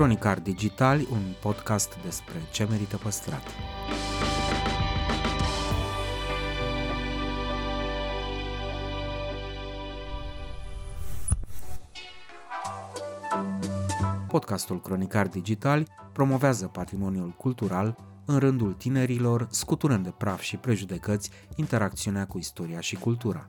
[0.00, 3.42] Cronicar Digitali, un podcast despre ce merită păstrat.
[14.28, 22.26] Podcastul Cronicar Digitali promovează patrimoniul cultural în rândul tinerilor, scuturând de praf și prejudecăți interacțiunea
[22.26, 23.48] cu istoria și cultura.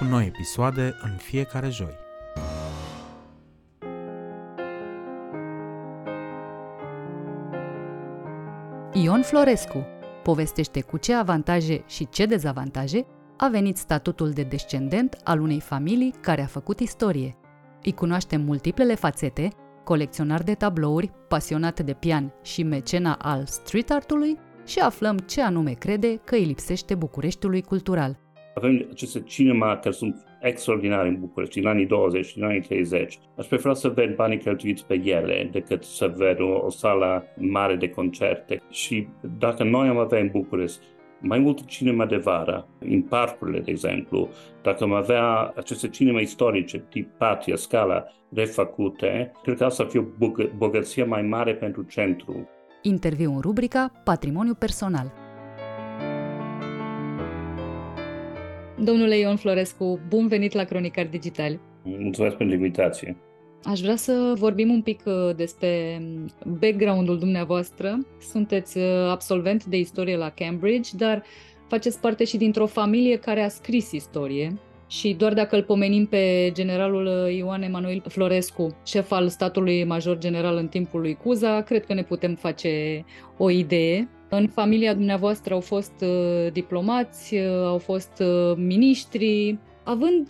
[0.00, 1.94] cu noi episoade în fiecare joi.
[8.92, 9.86] Ion Florescu
[10.22, 13.06] povestește cu ce avantaje și ce dezavantaje
[13.36, 17.36] a venit statutul de descendent al unei familii care a făcut istorie.
[17.82, 19.48] Îi cunoaștem multiplele fațete,
[19.84, 25.72] colecționar de tablouri, pasionat de pian și mecena al street artului și aflăm ce anume
[25.72, 28.18] crede că îi lipsește Bucureștiului cultural–
[28.60, 33.18] avem aceste cinema care sunt extraordinare în București, în anii 20, în anii 30.
[33.36, 37.76] Aș prefera să ved banii cheltuiți pe ele decât să ved o, o sală mare
[37.76, 38.62] de concerte.
[38.70, 39.06] Și
[39.38, 40.84] dacă noi am avea în București
[41.20, 44.28] mai mult cinema de vară, în parcurile, de exemplu,
[44.62, 49.98] dacă am avea aceste cinema istorice, tip Patia, Scala, refăcute, cred că asta ar fi
[49.98, 50.04] o
[50.56, 52.48] bogăție mai mare pentru centru.
[52.82, 55.12] Interviu în rubrica Patrimoniu personal.
[58.82, 61.60] Domnule Ion Florescu, bun venit la Cronicar Digital.
[61.82, 63.16] Mulțumesc pentru invitație.
[63.64, 66.02] Aș vrea să vorbim un pic uh, despre
[66.46, 67.98] background-ul dumneavoastră.
[68.20, 71.22] Sunteți uh, absolvent de istorie la Cambridge, dar
[71.68, 74.52] faceți parte și dintr-o familie care a scris istorie.
[74.86, 80.18] Și doar dacă îl pomenim pe generalul uh, Ioan Emanuel Florescu, șef al statului major
[80.18, 83.04] general în timpul lui Cuza, cred că ne putem face
[83.36, 84.08] o idee.
[84.32, 90.28] În familia dumneavoastră au fost uh, diplomați, uh, au fost uh, miniștri, având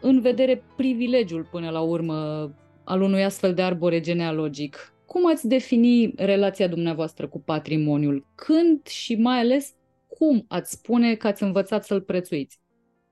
[0.00, 2.50] în vedere privilegiul până la urmă
[2.84, 4.94] al unui astfel de arbore genealogic.
[5.06, 8.26] Cum ați defini relația dumneavoastră cu patrimoniul?
[8.34, 9.74] Când și mai ales
[10.08, 12.60] cum ați spune că ați învățat să-l prețuiți?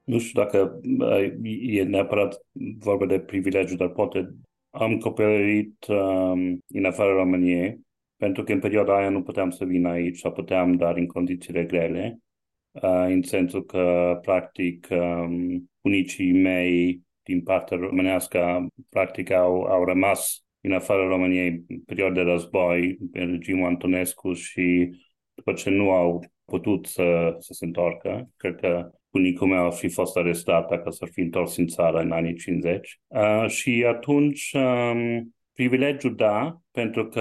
[0.05, 0.81] Nu știu dacă
[1.63, 2.41] e neapărat
[2.79, 4.35] vorba de privilegiu, dar poate
[4.71, 7.87] am copilărit um, în afara României
[8.19, 11.65] pentru că în perioada aia nu puteam să vin aici sau puteam, dar în condițiile
[11.65, 12.19] grele,
[12.71, 20.45] uh, în sensul că, practic, um, unicii mei din partea românească, practic, au, au rămas
[20.61, 24.91] în afara României în perioada de război, în regimul Antonescu și
[25.35, 29.89] după ce nu au putut să, să se întoarcă, cred că bunicul meu ar fi
[29.89, 33.01] fost arestat dacă s-ar fi întors în țară în anii 50.
[33.07, 37.21] Uh, și atunci um, Privilegiu, da, pentru că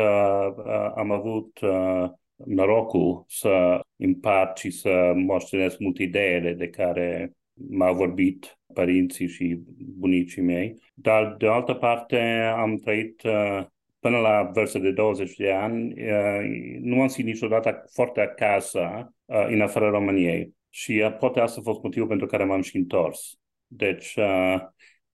[0.58, 7.96] uh, am avut uh, norocul să împart și să moștenesc multe ideile de care m-au
[7.96, 10.76] vorbit părinții și bunicii mei.
[10.94, 12.18] Dar, de altă parte,
[12.56, 13.66] am trăit uh,
[14.00, 19.46] până la vârsta de 20 de ani, uh, nu am simțit niciodată foarte acasă uh,
[19.48, 20.54] în afara României.
[20.70, 23.40] Și uh, poate asta a fost motivul pentru care m-am și întors.
[23.68, 24.56] Deci, uh,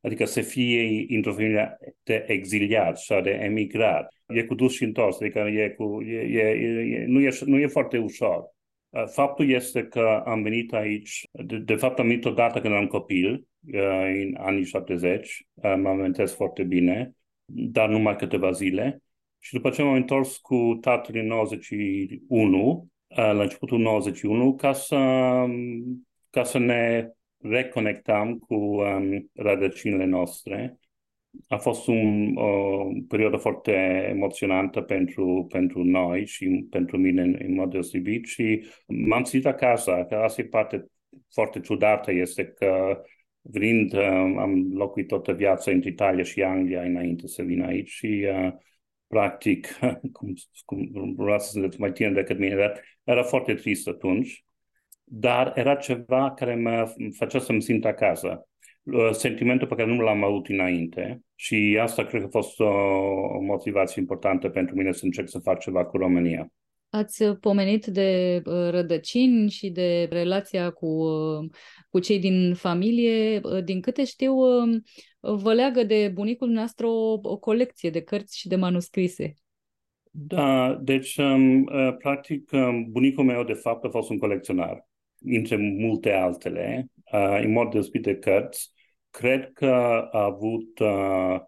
[0.03, 4.13] Adică să fie într-o familie de exiliat sau de emigrat.
[4.27, 7.67] E cu dus și întors, adică e cu, e, e, e, nu, e, nu e
[7.67, 8.51] foarte ușor.
[9.05, 13.47] Faptul este că am venit aici, de, de fapt am venit odată când am copil,
[14.21, 17.15] în anii 70, mă amintesc foarte bine,
[17.45, 19.01] dar numai câteva zile.
[19.39, 24.97] Și după ce m-am întors cu tatăl în 91, la începutul 91, ca să,
[26.29, 27.09] ca să ne
[27.43, 30.77] reconectam cu um, rădăcinile noastre.
[31.47, 33.71] A fost un, o perioadă foarte
[34.09, 40.05] emoționantă pentru, pentru noi și pentru mine în, în mod deosebit și m-am simțit acasă,
[40.09, 40.85] că asta e parte
[41.33, 43.01] foarte ciudată, este că
[43.41, 48.27] venind, um, am locuit toată viața între Italia și Anglia înainte să vin aici și
[48.29, 48.53] uh,
[49.07, 49.67] practic,
[50.13, 50.33] cum,
[50.65, 54.45] cum vreau să sunteți mai tineri decât mine, dar era foarte trist atunci
[55.15, 58.47] dar era ceva care mă făcea să-mi simt acasă.
[58.83, 62.65] Uh, sentimentul pe care nu l-am avut înainte și asta cred că a fost o,
[63.37, 66.47] o motivație importantă pentru mine să încerc să fac ceva cu România.
[66.89, 71.49] Ați pomenit de uh, rădăcini și de relația cu, uh,
[71.89, 73.41] cu cei din familie.
[73.63, 74.33] Din câte știu,
[75.19, 79.33] vă leagă de bunicul nostru o, o colecție de cărți și de manuscrise.
[80.15, 84.87] Da, deci, um, uh, practic, um, bunicul meu, de fapt, a fost un colecționar,
[85.23, 88.71] între multe altele, uh, în mod deosebit de cărți.
[89.09, 89.73] Cred că
[90.11, 91.39] a avut, uh,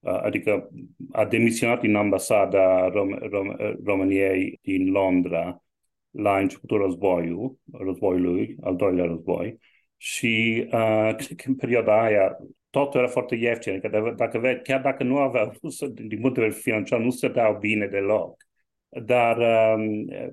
[0.00, 0.68] uh, adică
[1.12, 5.62] a demisionat din ambasada Rom- Rom- României din Londra
[6.10, 9.58] la începutul războiului, războiului, al doilea război,
[9.96, 12.36] și uh, cred că în perioada aia
[12.70, 13.72] totul era foarte ieftin.
[13.72, 15.52] Adică dacă vezi, chiar dacă nu aveau,
[15.92, 18.49] din punct de vedere financiar, nu se dau bine deloc.
[18.90, 19.82] Dar um,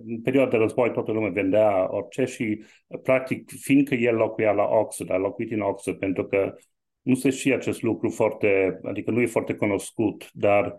[0.06, 2.63] în perioada de război toată lumea vendea orice și
[3.04, 6.56] practic fiindcă el locuia la Oxford, a locuit în Oxford pentru că
[7.01, 10.75] nu se știe acest lucru foarte, adică nu e foarte cunoscut, dar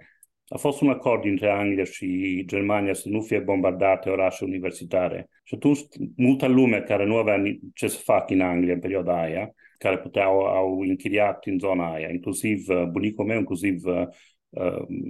[0.48, 5.28] a fost un acord între Anglia și Germania să nu fie bombardate orașe universitare.
[5.44, 5.80] Și atunci
[6.16, 7.42] multă lume care nu avea
[7.74, 12.08] ce să facă în Anglia în perioada aia, care puteau, au închiriat în zona aia,
[12.08, 14.06] inclusiv uh, bunicul meu, inclusiv uh, uh,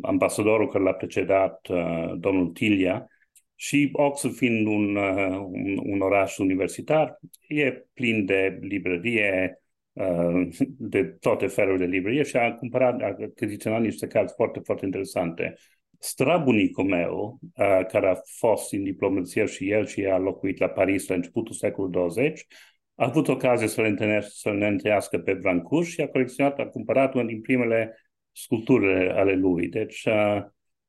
[0.03, 3.07] ambasadorul care l-a precedat, uh, domnul Tilia,
[3.55, 7.19] și Oxford fiind un, uh, un, un oraș universitar,
[7.49, 9.63] e plin de librărie,
[9.93, 10.49] uh,
[10.95, 15.55] de toate felurile de librărie și a cumpărat, a achiziționat niște cărți foarte, foarte interesante.
[15.99, 21.09] Strabunicul meu, uh, care a fost în diplomație și el și a locuit la Paris
[21.09, 22.47] la începutul secolului 20,
[22.95, 26.67] a avut ocazia să le întâlnească, să le întâlnească pe Brancuș și a colecționat, a
[26.67, 27.97] cumpărat una din primele
[28.43, 29.69] sculpturi ale lui.
[29.69, 30.43] Deci, uh,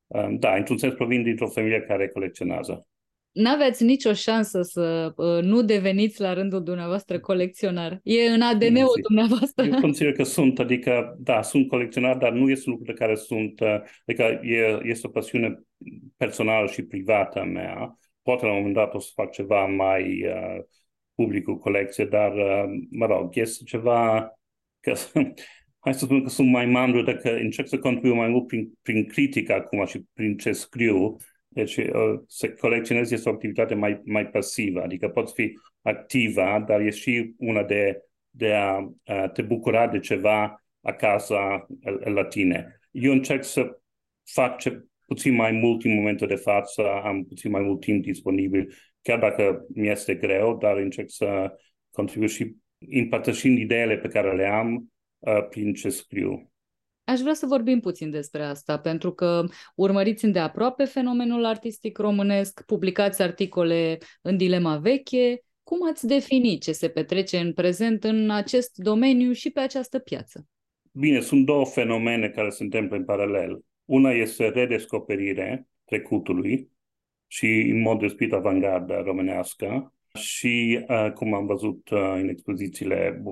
[0.06, 2.86] uh, da, într-un sens provin dintr-o familie care colecționează.
[3.32, 8.00] N-aveți nicio șansă să uh, nu deveniți la rândul dumneavoastră colecționar.
[8.02, 9.64] E în ADN-ul dumneavoastră.
[9.64, 13.60] Eu consider că sunt, adică, da, sunt colecționar, dar nu este lucru de care sunt,
[13.60, 15.60] uh, adică e, este o pasiune
[16.16, 17.98] personală și privată a mea.
[18.22, 20.64] Poate la un moment dat o să fac ceva mai uh,
[21.14, 24.32] public cu colecție, dar, uh, mă rog, este ceva
[24.80, 24.92] că
[25.80, 29.06] hai să spun că sunt mai mandru dacă încerc să contribu mai mult prin, prin
[29.06, 31.16] critică acum și prin ce scriu.
[31.48, 36.80] Deci uh, să colecționezi este o activitate mai, mai pasivă, adică poți fi activă, dar
[36.80, 41.36] e și una de, de a, a te bucura de ceva acasă
[42.04, 42.80] la tine.
[42.90, 43.78] Eu încerc să
[44.24, 48.74] fac ce, puțin mai mult în momentul de față, am puțin mai mult timp disponibil
[49.02, 51.56] chiar dacă mi este greu, dar încerc să
[51.90, 54.82] contribu și împărtășind ideile pe care le am uh,
[55.50, 56.52] prin ce scriu.
[57.04, 59.44] Aș vrea să vorbim puțin despre asta, pentru că
[59.74, 65.44] urmăriți îndeaproape fenomenul artistic românesc, publicați articole în dilema veche.
[65.62, 70.46] Cum ați defini ce se petrece în prezent în acest domeniu și pe această piață?
[70.92, 73.60] Bine, sunt două fenomene care se întâmplă în paralel.
[73.84, 76.70] Una este redescoperire trecutului,
[77.32, 79.94] și în mod deosebit avangardă românească.
[80.18, 83.22] Și uh, cum am văzut uh, în expozițiile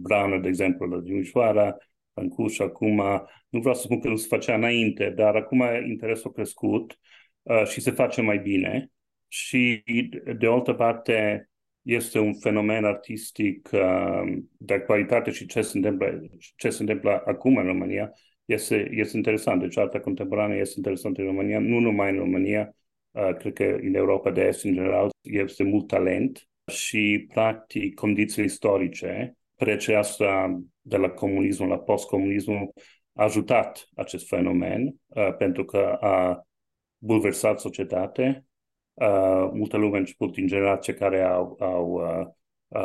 [0.00, 1.76] Brana, de exemplu, la Dimișoara,
[2.14, 2.96] în Cuș, acum,
[3.48, 6.98] nu vreau să spun că nu se facea înainte, dar acum interesul a crescut
[7.42, 8.90] uh, și se face mai bine.
[9.28, 9.82] Și,
[10.38, 11.48] de altă parte,
[11.82, 16.20] este un fenomen artistic uh, de calitate și ce se întâmplă,
[16.56, 18.12] ce se întâmplă acum în România
[18.44, 19.60] este, este interesant.
[19.60, 22.81] Deci arta contemporană este interesantă în România, nu numai în România, Uh,
[23.38, 29.36] cred că în Europa de Est, în general, este mult talent și, practic, condiții istorice,
[29.56, 32.50] trecerea asta de la comunism la postcomunism
[33.14, 36.46] a ajutat acest fenomen uh, pentru că a
[36.98, 38.44] bulversat societatea.
[38.94, 42.26] Uh, multă lume, început din generație care au, au uh,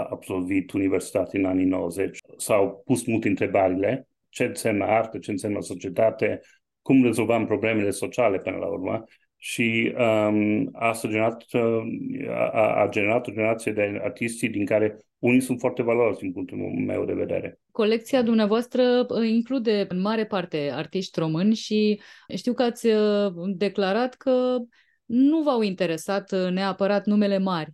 [0.09, 4.07] absolvit universitate în anii 90, s-au pus multe întrebările.
[4.29, 6.41] Ce înseamnă artă, ce înseamnă societate,
[6.81, 9.03] cum rezolvăm problemele sociale până la urmă
[9.37, 14.97] și um, asta a generat, uh, a, a generat o generație de artiști din care
[15.19, 17.59] unii sunt foarte valoroși din punctul meu de vedere.
[17.71, 22.01] Colecția dumneavoastră uh, include în mare parte artiști români și
[22.35, 24.57] știu că ați uh, declarat că
[25.05, 27.71] nu v-au interesat neapărat numele mari.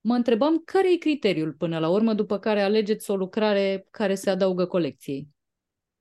[0.00, 4.30] Mă întrebam care e criteriul până la urmă după care alegeți o lucrare care se
[4.30, 5.28] adaugă colecției?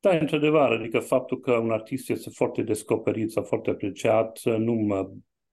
[0.07, 5.09] Da, într-adevăr, adică faptul că un artist este foarte descoperit sau foarte apreciat nu mă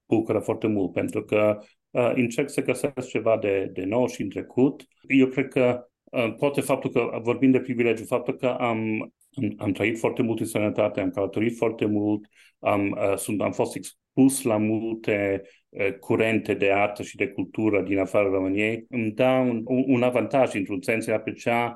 [0.06, 1.58] bucură foarte mult, pentru că
[1.90, 4.84] uh, încerc să găsesc ceva de, de nou și în trecut.
[5.08, 9.72] Eu cred că uh, poate faptul că, vorbim de privilegiu, faptul că am, am, am
[9.72, 12.24] trăit foarte mult în sănătate, am călătorit foarte mult,
[12.58, 17.82] am, uh, sunt, am fost expus la multe uh, curente de artă și de cultură
[17.82, 21.74] din afara României, îmi dă un, un avantaj, într-un sens, de a aprecia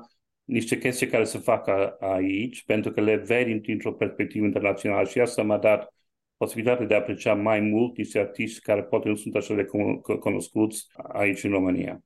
[0.49, 5.19] niște chestii care se fac a, aici, pentru că le vedi dintr-o perspectivă internațională și
[5.19, 5.93] asta m-a dat
[6.37, 9.67] posibilitatea de a aprecia mai mult niște artiști care poate nu sunt așa de
[10.19, 12.03] cunoscuți aici în România.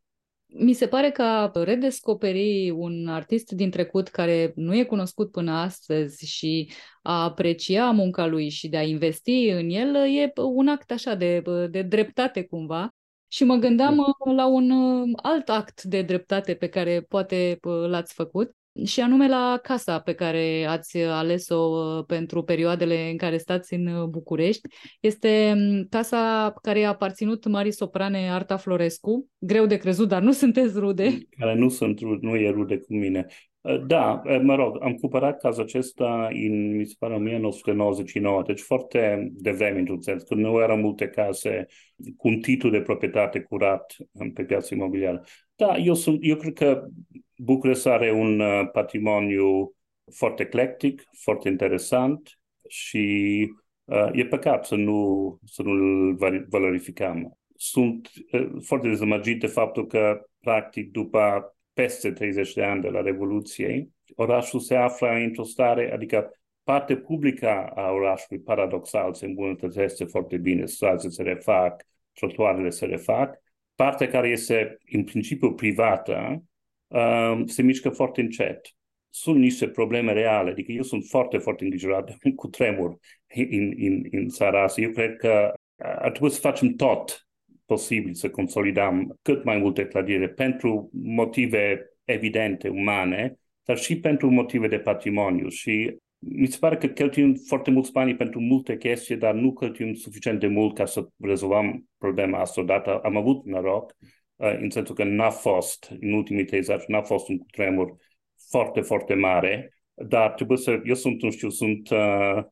[0.47, 5.51] mi se pare că a redescoperi un artist din trecut care nu e cunoscut până
[5.51, 6.71] astăzi și
[7.01, 11.41] a aprecia munca lui și de a investi în el e un act așa de,
[11.69, 12.93] de dreptate cumva.
[13.33, 14.31] Și mă gândeam da.
[14.31, 14.71] la un
[15.15, 20.65] alt act de dreptate pe care poate l-ați făcut și anume la casa pe care
[20.65, 24.67] ați ales-o uh, pentru perioadele în care stați în uh, București.
[24.99, 29.29] Este mm, casa care a aparținut Marii Soprane Arta Florescu.
[29.39, 31.17] Greu de crezut, dar nu sunteți rude.
[31.29, 33.27] Care nu sunt rude, nu e rude cu mine.
[33.63, 39.29] Uh, da, mă rog, am cumpărat casa acesta în, mi se pare, 1999, deci foarte
[39.31, 41.65] devreme, într-un sens, când nu erau multe case
[42.17, 43.95] cu un titlu de proprietate curat
[44.33, 45.21] pe piața imobiliară.
[45.55, 46.87] Da, eu, sunt, eu cred că
[47.37, 49.75] București are un uh, patrimoniu
[50.15, 53.47] foarte eclectic, foarte interesant și
[53.83, 56.15] uh, e păcat să nu, să nu-l
[56.49, 57.37] valorificăm.
[57.55, 63.01] Sunt uh, foarte dezamăgit de faptul că, practic, după peste 30 de ani de la
[63.01, 66.31] Revoluție, orașul se află într-o stare, adică
[66.63, 73.41] partea publică a orașului, paradoxal, se îmbunătățește foarte bine, străzile se refac, trotuarele se refac,
[73.75, 76.43] partea care este în principiu privată
[76.87, 78.75] uh, se mișcă foarte încet.
[79.09, 82.97] Sunt niște probleme reale, adică eu sunt foarte, foarte îngrijorat cu tremur
[83.35, 84.81] în, în, în țara asta.
[84.81, 87.27] Eu cred că ar trebui să facem tot
[87.73, 94.67] posibil să consolidăm cât mai multe clădiri pentru motive evidente, umane, dar și pentru motive
[94.67, 95.49] de patrimoniu.
[95.49, 99.93] Și mi se pare că cheltuim foarte mulți bani pentru multe chestii, dar nu cheltuim
[99.93, 102.99] suficient de mult ca să rezolvăm problema asta odată.
[103.03, 103.95] Am avut noroc,
[104.35, 107.95] uh, în sensul că n-a fost, în ultimii 30 ani, n-a fost un tremur
[108.49, 112.43] foarte, foarte mare, dar trebuie să, eu sunt, nu știu, sunt, uh, uh,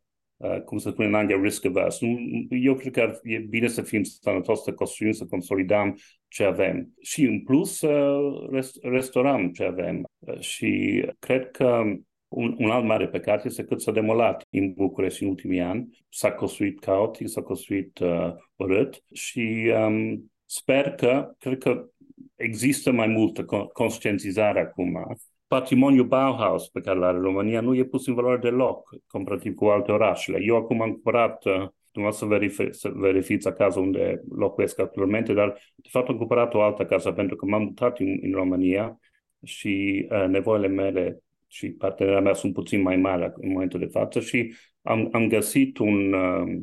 [0.66, 2.06] cum se spune în Anglia, risk averse.
[2.50, 6.94] Eu cred că e bine să fim sănătoși, să construim, să consolidăm ce avem.
[7.02, 8.18] Și în plus să
[8.52, 10.04] rest- restaurăm ce avem.
[10.40, 11.84] Și cred că
[12.28, 15.90] un, un alt mare păcat este că s-a demolat în București în ultimii ani.
[16.10, 21.90] S-a construit caotic, s-a construit uh, urât și um, sper că, cred că
[22.36, 25.18] există mai multă conștientizare acum.
[25.52, 29.92] Patrimoniul Bauhaus pe care l-are România nu e pus în valoare deloc comparativ cu alte
[29.92, 30.40] orașele.
[30.42, 35.54] Eu acum am cumpărat uh, dumneavoastră să, verific, să verifiți acasă unde locuiesc actualmente, dar
[35.76, 39.00] de fapt am cumpărat o altă casă pentru că m-am mutat în, în România
[39.44, 44.20] și uh, nevoile mele și partenera mea sunt puțin mai mari în momentul de față
[44.20, 46.62] și am, am găsit un, uh,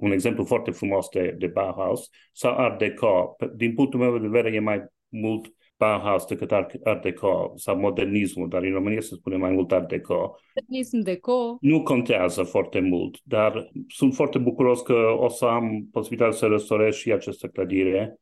[0.00, 3.36] un exemplu foarte frumos de, de Bauhaus sau Art Deco.
[3.54, 5.52] Din punctul meu de vedere e mai mult
[5.84, 9.88] Bauhaus decât Art, Art Deco sau modernismul, dar în România se spune mai mult Art
[9.88, 10.36] Deco.
[10.54, 11.56] Modernism Deco.
[11.60, 16.94] Nu contează foarte mult, dar sunt foarte bucuros că o să am posibilitatea să restaurez
[16.94, 18.18] și această clădire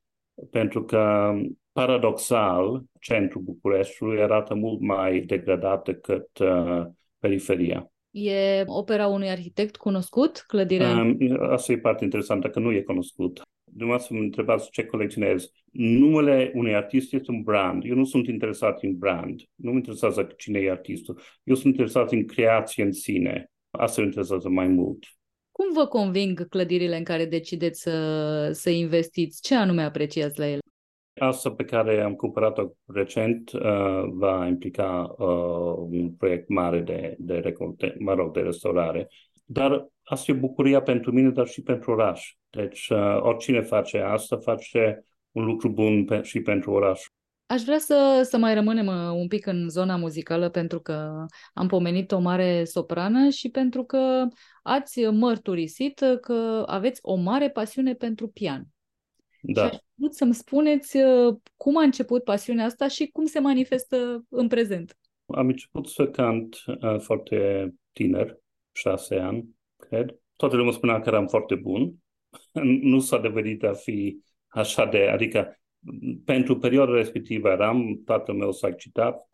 [0.51, 1.33] pentru că
[1.73, 6.83] paradoxal, centrul Bucureștiului arată mult mai degradat decât uh,
[7.19, 7.91] periferia.
[8.11, 10.91] E opera unui arhitect cunoscut, clădirea?
[10.91, 11.19] Um,
[11.51, 13.41] asta e parte interesantă, că nu e cunoscut.
[13.75, 15.51] Dumneavoastră mă întrebați ce colecționez.
[15.73, 17.85] Numele unui artist este un brand.
[17.85, 19.41] Eu nu sunt interesat în brand.
[19.55, 21.21] Nu mă interesează cine e artistul.
[21.43, 23.51] Eu sunt interesat în creație în sine.
[23.71, 25.05] Asta mă interesează mai mult.
[25.51, 29.43] Cum vă conving clădirile în care decideți să, să investiți?
[29.43, 30.61] Ce anume apreciați la ele?
[31.21, 33.61] Asta pe care am cumpărat-o recent uh,
[34.13, 39.09] va implica uh, un proiect mare de, de recolte, mă rog, de restaurare.
[39.45, 42.35] Dar asta e bucuria pentru mine, dar și pentru oraș.
[42.51, 47.01] Deci uh, oricine face asta, face un lucru bun pe, și pentru oraș.
[47.47, 51.67] Aș vrea să, să mai rămânem uh, un pic în zona muzicală pentru că am
[51.67, 54.27] pomenit o mare soprană și pentru că
[54.63, 58.67] ați mărturisit că aveți o mare pasiune pentru pian.
[59.43, 59.67] Da.
[59.67, 64.25] Și aș vrut să-mi spuneți uh, cum a început pasiunea asta și cum se manifestă
[64.29, 64.97] în prezent.
[65.27, 68.39] Am început să cant uh, foarte tiner,
[68.73, 69.49] șase ani,
[69.89, 70.17] cred.
[70.37, 71.95] Toată lumea spunea că eram foarte bun.
[72.93, 75.57] nu s-a devenit a fi așa de, adică
[76.25, 79.29] pentru perioada respectivă eram, tatăl meu s-a excitat,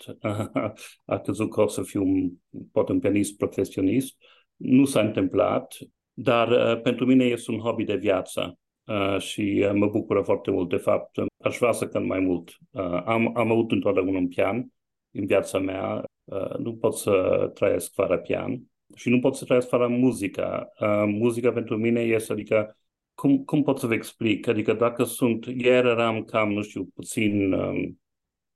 [1.04, 2.30] a crezut că o să fiu un,
[2.72, 4.16] pot un pianist profesionist.
[4.56, 5.76] Nu s-a întâmplat,
[6.12, 10.50] dar uh, pentru mine este un hobby de viață uh, și uh, mă bucură foarte
[10.50, 10.68] mult.
[10.68, 12.50] De fapt, aș vrea să cânt mai mult.
[12.70, 14.72] Uh, am, am avut întotdeauna un pian
[15.10, 16.04] în viața mea.
[16.24, 18.62] Uh, nu pot să trăiesc fără pian
[18.94, 20.72] și nu pot să trăiesc fără muzica.
[20.80, 22.76] Uh, muzica pentru mine este, adică,
[23.14, 24.46] cum, cum pot să vă explic?
[24.46, 28.00] Adică dacă sunt, ieri eram cam, nu știu, puțin um,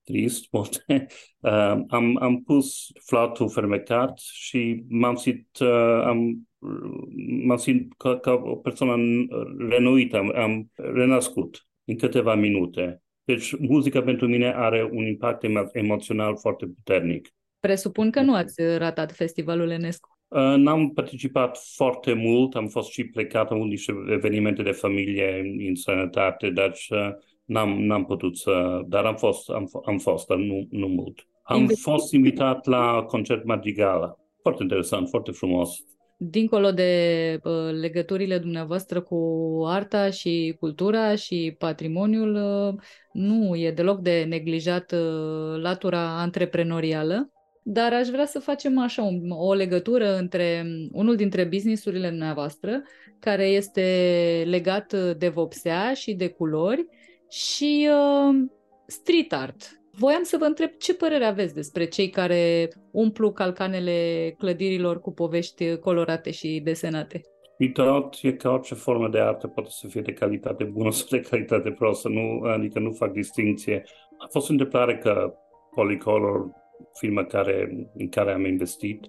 [0.05, 1.07] trist, poate,
[1.41, 6.49] uh, am, am pus flautul fermecat și m-am simțit, uh, am,
[7.45, 9.27] m-am simțit ca, ca o persoană
[9.69, 13.03] renuită, am, am renascut în câteva minute.
[13.25, 17.29] Deci muzica pentru mine are un impact emoțional foarte puternic.
[17.61, 20.12] Presupun că nu ați ratat festivalul Enescu.
[20.35, 25.75] Uh, n-am participat foarte mult, am fost și plecat în niște evenimente de familie în
[25.75, 27.09] sănătate, deci uh,
[27.45, 28.81] n-am, n-am putut să...
[28.87, 31.27] Dar am fost, am, am fost, dar nu, nu mult.
[31.43, 34.17] Am Investi- fost invitat la concert Madrigala.
[34.43, 35.71] Foarte interesant, foarte frumos.
[36.17, 39.19] Dincolo de uh, legăturile dumneavoastră cu
[39.67, 47.33] arta și cultura și patrimoniul, uh, nu e deloc de neglijat uh, latura antreprenorială
[47.63, 49.11] dar aș vrea să facem așa o,
[49.47, 52.83] o legătură între unul dintre businessurile dumneavoastră,
[53.19, 53.83] care este
[54.47, 56.87] legat de vopsea și de culori,
[57.31, 58.35] și uh,
[58.87, 59.81] street art.
[59.93, 65.77] Voiam să vă întreb ce părere aveți despre cei care umplu calcanele clădirilor cu povești
[65.77, 67.21] colorate și desenate.
[67.55, 71.07] Street art e ca orice formă de artă, poate să fie de calitate bună sau
[71.11, 73.83] de calitate prostă, nu, adică nu fac distinție.
[74.19, 75.35] A fost o întâmplare că
[75.75, 76.51] Polycolor
[76.95, 79.07] firma care, în care am investit,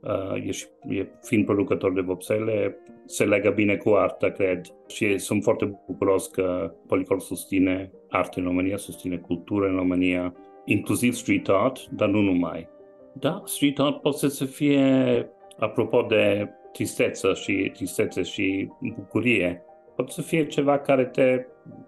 [0.00, 4.60] uh, e, și, e fiind producător de vopsele, se legă bine cu arta, cred.
[4.86, 11.12] Și sunt foarte bucuros că Policor susține arte în România, susține cultură în România, inclusiv
[11.12, 12.68] street art, dar nu numai.
[13.12, 19.62] Da, street art poate să fie, apropo de tristețe și tristețe și bucurie,
[19.96, 21.46] poate să fie ceva care te,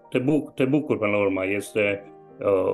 [0.09, 1.45] te, buc, te bucur până la urmă.
[1.45, 2.18] Este uh,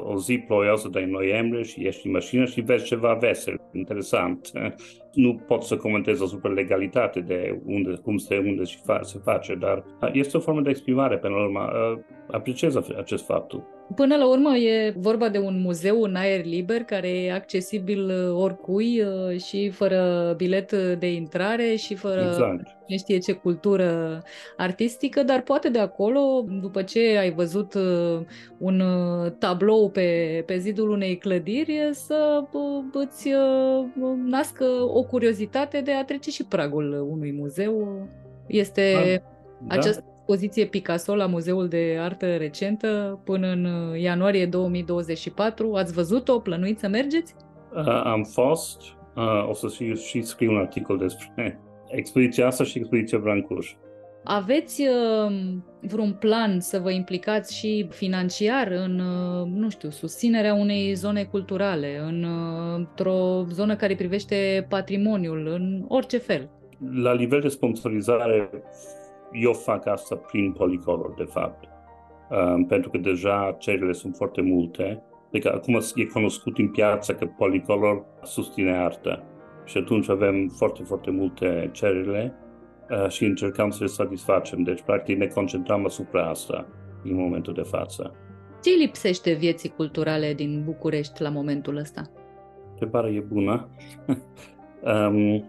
[0.03, 4.51] o zi ploioasă de noiembrie și ești în mașină și vezi ceva vesel, interesant.
[5.13, 9.55] Nu pot să comentez asupra legalitate de unde, cum se, unde se, fa- se face,
[9.55, 11.59] dar uh, este o formă de exprimare, până la urmă.
[11.59, 11.99] Uh,
[12.31, 13.53] apreciez acest fapt.
[13.95, 18.41] Până la urmă e vorba de un muzeu în aer liber care e accesibil uh,
[18.41, 22.77] oricui uh, și fără bilet de intrare și fără exact.
[22.87, 24.21] nu știe ce cultură
[24.57, 28.19] artistică, dar poate de acolo, după ce ai văzut uh,
[28.57, 28.83] un
[29.39, 32.43] tablou pe, pe zidul unei clădiri, să
[32.93, 33.29] îți
[34.25, 38.07] nască o curiozitate de a trece și pragul unui muzeu.
[38.47, 38.93] Este
[39.59, 39.75] da.
[39.75, 45.75] această expoziție Picasso la Muzeul de Artă Recentă până în uh, ianuarie 2024.
[45.75, 46.39] Ați văzut-o?
[46.39, 47.35] Plănuiți să mergeți?
[47.75, 48.81] Uh, am fost.
[49.15, 53.73] Uh, o să și, și scriu un articol despre expoziția asta și expoziția Brancuș.
[54.23, 55.35] Aveți uh,
[55.81, 62.01] vreun plan să vă implicați și financiar în, uh, nu știu, susținerea unei zone culturale,
[62.07, 66.49] în, uh, într-o zonă care privește patrimoniul, în orice fel?
[66.93, 68.49] La nivel de sponsorizare,
[69.41, 71.69] eu fac asta prin policolor, de fapt,
[72.29, 75.03] um, pentru că deja cererile sunt foarte multe.
[75.27, 79.23] Adică acum e cunoscut în piață că policolor susține artă
[79.65, 82.33] și atunci avem foarte, foarte multe cererile
[82.89, 84.63] uh, și încercăm să le satisfacem.
[84.63, 86.67] Deci, practic, ne concentrăm asupra asta
[87.03, 88.15] în momentul de față.
[88.63, 92.01] Ce lipsește vieții culturale din București la momentul ăsta?
[92.71, 93.67] Întrebarea e bună.
[95.09, 95.45] um,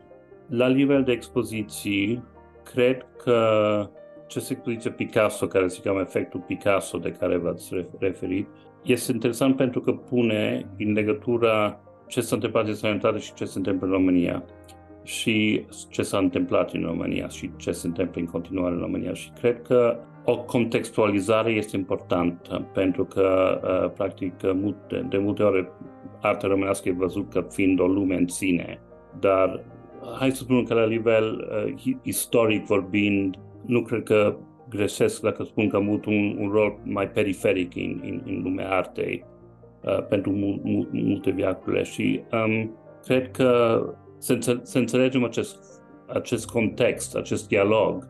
[0.49, 2.22] la nivel de expoziții,
[2.72, 3.40] cred că
[4.26, 8.48] ce se expoziție Picasso, care se cheamă efectul Picasso de care v-ați referit,
[8.83, 13.59] este interesant pentru că pune în legătura ce s-a întâmplat în sănătate și ce se
[13.59, 14.44] întâmplă în România
[15.02, 19.12] și ce s-a întâmplat în România și ce se întâmplă în continuare în România.
[19.12, 24.33] Și cred că o contextualizare este importantă, pentru că, uh, practic,
[25.09, 25.68] de multe ori
[26.20, 28.81] arta românească e văzut ca fiind o lume în sine,
[29.20, 29.64] dar
[30.18, 34.37] hai să spunem că la nivel uh, istoric vorbind, nu cred că
[34.68, 38.70] greșesc dacă spun că am avut un, un rol mai periferic în, în, în lumea
[38.70, 39.24] artei
[39.85, 42.70] uh, pentru mu, mu, multe viacurile și um,
[43.04, 43.80] cred că
[44.18, 48.09] să, înțe- să înțelegem acest, acest context, acest dialog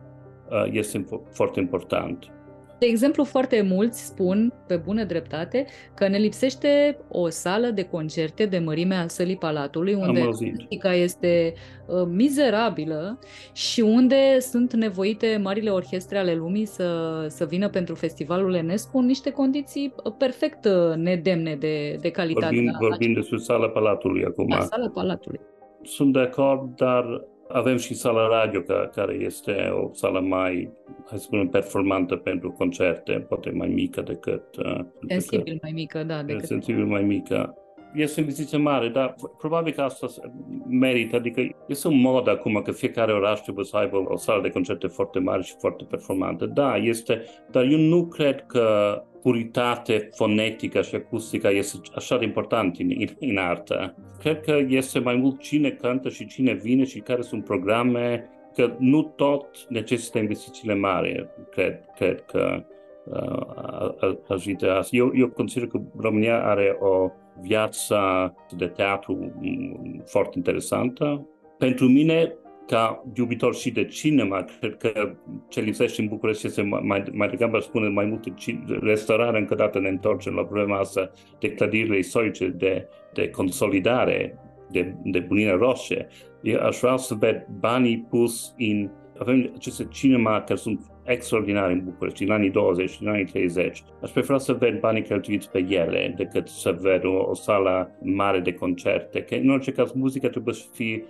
[0.49, 2.31] uh, este foarte important.
[2.79, 8.45] De exemplu, foarte mulți spun, pe bună dreptate, că ne lipsește o sală de concerte
[8.45, 11.53] de mărimea sălii Palatului, unde muzica este
[11.85, 13.19] uh, mizerabilă
[13.53, 19.05] și unde sunt nevoite marile orchestre ale lumii să, să vină pentru festivalul Enescu în
[19.05, 22.55] niște condiții uh, perfect uh, nedemne de, de calitate.
[22.55, 24.47] Vorbim, vorbim despre sala Palatului acum.
[24.47, 25.39] Da, sala Palatului.
[25.81, 28.61] Sunt de acord, dar avem și sala radio,
[28.95, 30.69] care este o sală mai,
[31.05, 34.55] hai să spunem, performantă pentru concerte, poate mai mică decât...
[34.55, 36.23] Uh, sensibil decât, mai mică, da.
[36.23, 36.45] Decât...
[36.45, 37.57] Sensibil mai mică.
[37.93, 40.07] Este o investiție mare, dar probabil că asta
[40.69, 44.49] merită, adică este un mod acum că fiecare oraș trebuie să aibă o sală de
[44.49, 46.45] concerte foarte mare și foarte performantă.
[46.45, 52.77] Da, este, dar eu nu cred că puritate fonetică și acustică este așa de important
[52.79, 53.95] în, în, în artă.
[54.19, 58.75] Cred că este mai mult cine cântă și cine vine și care sunt programe, că
[58.77, 62.63] nu tot necesită investițiile mari, cred, cred că
[63.05, 64.95] uh, ajută asta.
[64.95, 67.97] Eu, eu consider că România are o viață
[68.57, 71.27] de teatru mm, foarte interesantă.
[71.57, 72.33] Pentru mine,
[72.67, 75.15] ca iubitor și de cinema, cred că
[75.49, 78.33] ce lipsește în București este mai, mai degrabă spune mai multe
[78.81, 84.37] restaurare, încă dată ne întorcem la problema asta de clădirile istorice, de, de consolidare,
[84.71, 86.07] de, de bunire roșie.
[86.41, 88.89] Eu aș vrea să ved banii pus în
[89.19, 93.83] avem aceste cinema care sunt extraordinare în București, în anii 20 și în anii 30.
[94.01, 98.39] Aș prefera să ved banii cheltuiți pe ele decât să ved o, o sală mare
[98.39, 99.21] de concerte.
[99.21, 101.03] Că în orice caz, muzica trebuie să fie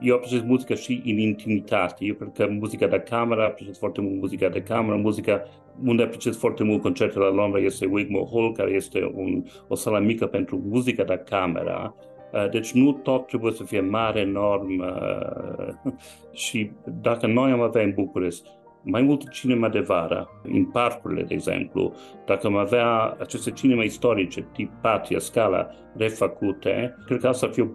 [0.00, 2.04] eu apreciez muzica și în intimitate.
[2.04, 5.42] Eu cred că muzica de cameră, apreciez foarte mult muzica de cameră, muzica
[5.84, 9.98] unde apreciez foarte mult concertele la Londra este Wigmore Hall, care este un, o sală
[9.98, 11.94] mică pentru muzica de cameră.
[12.32, 14.78] Uh, deci nu tot trebuie să fie mare, enorm.
[14.78, 15.92] Uh,
[16.44, 18.48] și dacă noi am avea în București
[18.82, 21.92] mai mult cinema de vară, în parcurile, de exemplu,
[22.26, 27.60] dacă am avea aceste cinema istorice, tip Patria, Scala, refăcute, cred că asta ar fi
[27.60, 27.66] o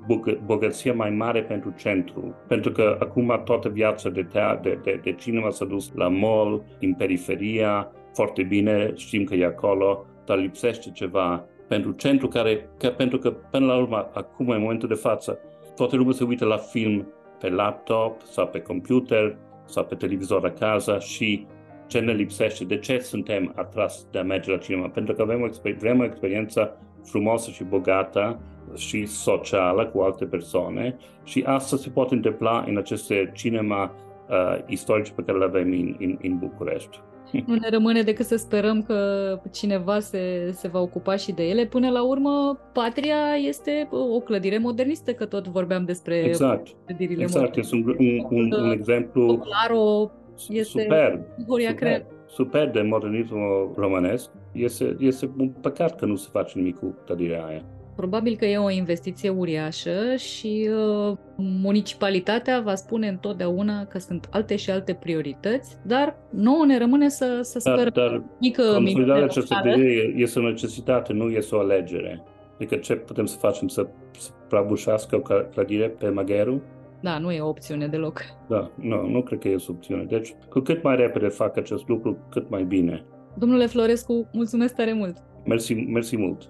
[0.46, 2.36] bogăție mai mare pentru centru.
[2.48, 6.64] Pentru că acum toată viața de, tea, de, de, de cinema s-a dus la mall,
[6.80, 12.90] în periferia, foarte bine, știm că e acolo, dar lipsește ceva pentru centru care, că,
[12.90, 15.40] pentru că până la urmă, acum, în momentul de față,
[15.76, 17.08] toată lumea se uită la film
[17.40, 21.46] pe laptop sau pe computer, sau pe televizor acasă și
[21.88, 24.88] ce ne lipsește, de ce suntem atras de a merge la cinema?
[24.88, 25.48] Pentru că avem o,
[25.80, 28.40] vrem o experiență frumoasă și bogată
[28.76, 33.92] și socială cu alte persoane și asta se poate întâmpla în aceste cinema
[34.30, 37.00] uh, istorice pe care le avem în, în, în București.
[37.48, 41.66] Nu ne rămâne decât să sperăm că cineva se, se va ocupa și de ele.
[41.66, 46.68] Până la urmă, Patria este o clădire modernistă, că tot vorbeam despre exact.
[46.86, 47.56] clădirile exact.
[47.56, 50.12] Este un, un, un, un exemplu Claro
[50.50, 53.36] este superb, superb, superb de modernism
[53.76, 54.30] românesc.
[54.52, 57.64] Este, este un păcat că nu se face nimic cu clădirea aia.
[57.96, 60.70] Probabil că e o investiție uriașă și
[61.10, 67.10] uh, municipalitatea va spune întotdeauna că sunt alte și alte priorități, dar nouă ne rămâne
[67.10, 67.90] să, să sperăm.
[67.94, 72.24] Dar, dar mică, consolidarea acestei idei este o necesitate, nu este o alegere.
[72.56, 73.68] Adică ce putem să facem?
[73.68, 76.62] Să, să prăbușească o clădire pe Magheru?
[77.02, 78.22] Da, nu e o opțiune deloc.
[78.48, 80.04] Da, nu, nu cred că e o opțiune.
[80.04, 83.06] Deci, cu cât mai repede fac acest lucru, cât mai bine.
[83.38, 85.18] Domnule Florescu, mulțumesc tare mult!
[85.46, 86.50] Mersi, mersi mult!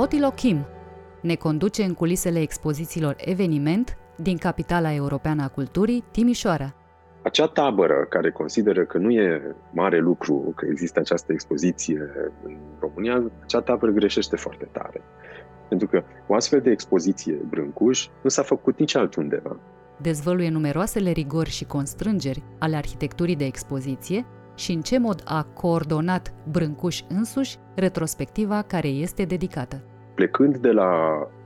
[0.00, 0.66] Otilo Kim
[1.20, 6.74] ne conduce în culisele expozițiilor eveniment din capitala europeană a culturii, Timișoara.
[7.22, 12.10] Acea tabără care consideră că nu e mare lucru că există această expoziție
[12.44, 15.02] în România, acea tabără greșește foarte tare.
[15.68, 19.56] Pentru că o astfel de expoziție Brâncuș nu s-a făcut nici altundeva.
[19.96, 24.26] Dezvăluie numeroasele rigori și constrângeri ale arhitecturii de expoziție
[24.58, 29.82] și în ce mod a coordonat Brâncuș însuși retrospectiva care este dedicată.
[30.14, 30.90] Plecând de la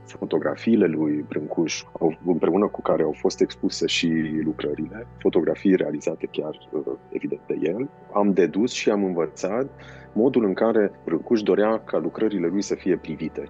[0.05, 1.83] fotografiile lui Brâncuș,
[2.25, 7.89] împreună cu care au fost expuse și lucrările, fotografii realizate chiar uh, evident de el,
[8.13, 9.65] am dedus și am învățat
[10.13, 13.43] modul în care Brâncuș dorea ca lucrările lui să fie privite.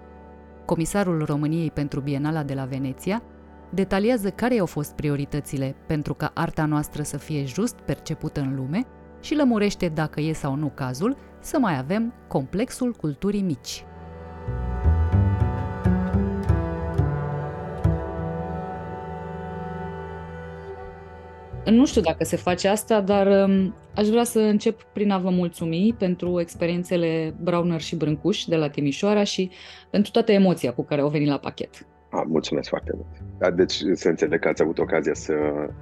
[0.66, 3.22] Comisarul României pentru Bienala de la Veneția
[3.70, 8.86] detaliază care au fost prioritățile pentru ca arta noastră să fie just percepută în lume
[9.24, 13.86] și lămurește dacă e sau nu cazul să mai avem complexul culturii mici.
[21.66, 25.30] Nu știu dacă se face asta, dar um, aș vrea să încep prin a vă
[25.30, 29.50] mulțumi pentru experiențele Browner și Brâncuș de la Timișoara și
[29.90, 31.88] pentru toată emoția cu care au venit la pachet.
[32.10, 33.33] A, mulțumesc foarte mult.
[33.44, 35.34] Da, deci să înțeleg că ați avut ocazia să,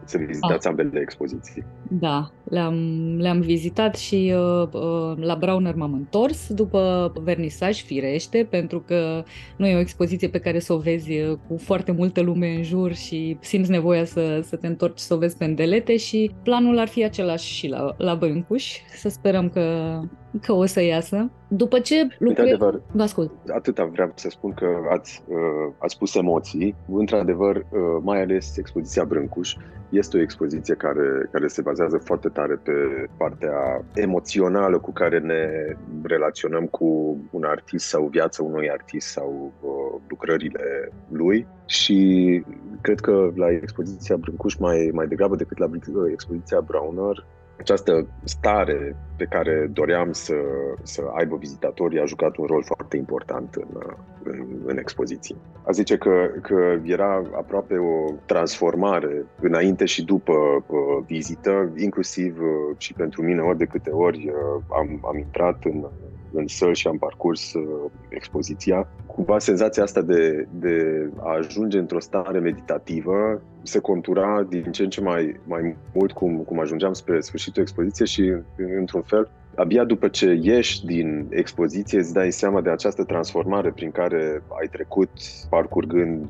[0.06, 0.72] să vizitați ah.
[0.72, 1.64] ambele expoziții.
[1.90, 2.76] Da, le-am,
[3.18, 9.24] le-am vizitat și uh, uh, la Browner m-am întors după vernisaj, firește, pentru că
[9.56, 12.64] nu e o expoziție pe care să o vezi uh, cu foarte multă lume în
[12.64, 16.80] jur și simți nevoia să, să te întorci să o vezi pe îndelete și planul
[16.80, 18.78] ar fi același și la, la Băncuș.
[18.96, 20.00] Să sperăm că,
[20.42, 21.32] că o să iasă.
[21.48, 22.58] După ce lucrez...
[22.92, 23.32] Vă ascult.
[23.56, 26.76] Atâta vreau să spun că ați, uh, ați spus emoții.
[26.92, 29.56] Într-adevăr, uh, mai ales expoziția Brâncuș
[29.90, 32.72] este o expoziție care, care se bazează foarte tare pe
[33.18, 40.02] partea emoțională cu care ne relaționăm cu un artist sau viața unui artist sau uh,
[40.08, 41.48] lucrările lui.
[41.66, 42.44] Și
[42.82, 45.70] cred că la expoziția Brâncuș mai, mai degrabă decât la
[46.12, 47.26] expoziția Browner
[47.62, 50.36] această stare pe care doream să,
[50.84, 53.82] să aibă vizitatorii a jucat un rol foarte important în,
[54.24, 55.36] în, în expoziție.
[55.68, 62.76] A zice că, că era aproape o transformare înainte și după uh, vizită, inclusiv uh,
[62.78, 65.86] și pentru mine ori de câte ori uh, am, am intrat în
[66.34, 72.00] în săl și am parcurs uh, expoziția, cumva senzația asta de, de a ajunge într-o
[72.00, 77.20] stare meditativă se contura din ce în ce mai, mai mult cum, cum ajungeam spre
[77.20, 78.34] sfârșitul expoziției și,
[78.78, 83.92] într-un fel, abia după ce ieși din expoziție îți dai seama de această transformare prin
[83.92, 85.10] care ai trecut
[85.50, 86.26] parcurgând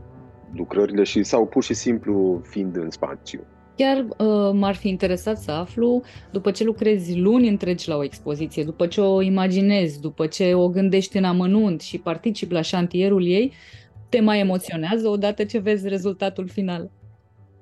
[0.54, 3.40] lucrările și sau pur și simplu fiind în spațiu.
[3.76, 8.64] Chiar uh, m-ar fi interesat să aflu, după ce lucrezi luni întregi la o expoziție,
[8.64, 13.54] după ce o imaginezi, după ce o gândești în amănunt și participi la șantierul ei,
[14.10, 16.92] te mai emoționează odată ce vezi rezultatul final?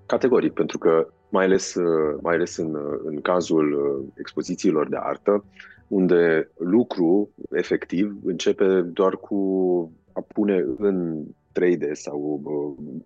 [0.05, 4.97] Categoric, pentru că mai ales, uh, mai ales în, uh, în cazul uh, expozițiilor de
[4.99, 5.45] artă,
[5.87, 9.37] unde lucru efectiv începe doar cu
[10.13, 11.23] a pune în
[11.59, 12.41] 3D sau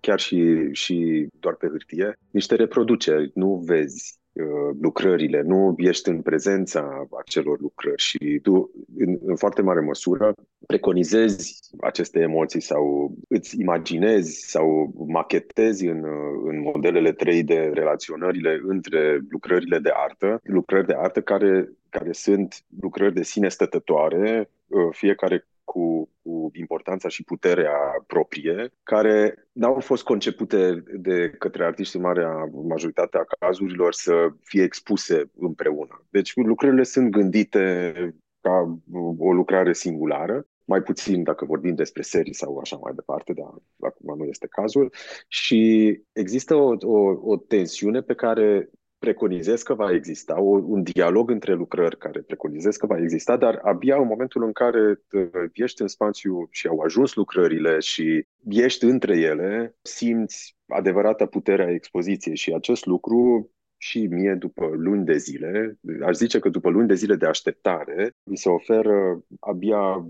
[0.00, 6.22] chiar și, și doar pe hârtie, niște reproduceri, nu vezi uh, lucrările, nu ești în
[6.22, 10.34] prezența acelor lucrări și tu, în, în foarte mare măsură,
[10.66, 16.04] preconizezi aceste emoții sau îți imaginezi sau machetezi în,
[16.44, 23.14] în modelele 3D relaționările între lucrările de artă, lucrări de artă care, care sunt lucrări
[23.14, 30.82] de sine stătătoare, uh, fiecare cu, cu importanța și puterea proprie, care n-au fost concepute
[30.92, 36.06] de către artiști în marea majoritatea cazurilor să fie expuse împreună.
[36.10, 37.94] Deci lucrurile sunt gândite
[38.40, 38.78] ca
[39.18, 44.18] o lucrare singulară, mai puțin dacă vorbim despre serii sau așa mai departe, dar acum
[44.18, 44.92] nu este cazul.
[45.28, 48.70] Și există o, o, o tensiune pe care
[49.04, 53.60] preconizez că va exista o, un dialog între lucrări care preconizez că va exista, dar
[53.62, 58.84] abia în momentul în care uh, ești în spațiu și au ajuns lucrările și ești
[58.84, 65.78] între ele, simți adevărata puterea expoziției și acest lucru și mie după luni de zile,
[66.06, 70.06] aș zice că după luni de zile de așteptare, mi se oferă abia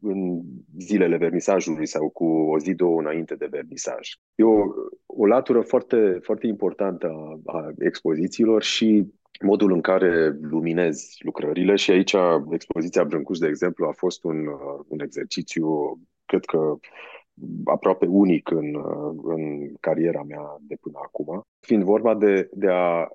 [0.00, 0.40] în
[0.78, 4.08] zilele vernisajului sau cu o zi, două înainte de vernisaj.
[4.34, 4.64] E o,
[5.06, 11.90] o latură foarte, foarte importantă a, a expozițiilor și modul în care luminezi lucrările și
[11.90, 12.14] aici
[12.50, 14.46] expoziția Brâncuș, de exemplu, a fost un,
[14.88, 16.78] un exercițiu, cred că
[17.64, 18.76] aproape unic în,
[19.22, 23.08] în cariera mea de până acum, fiind vorba de, de a,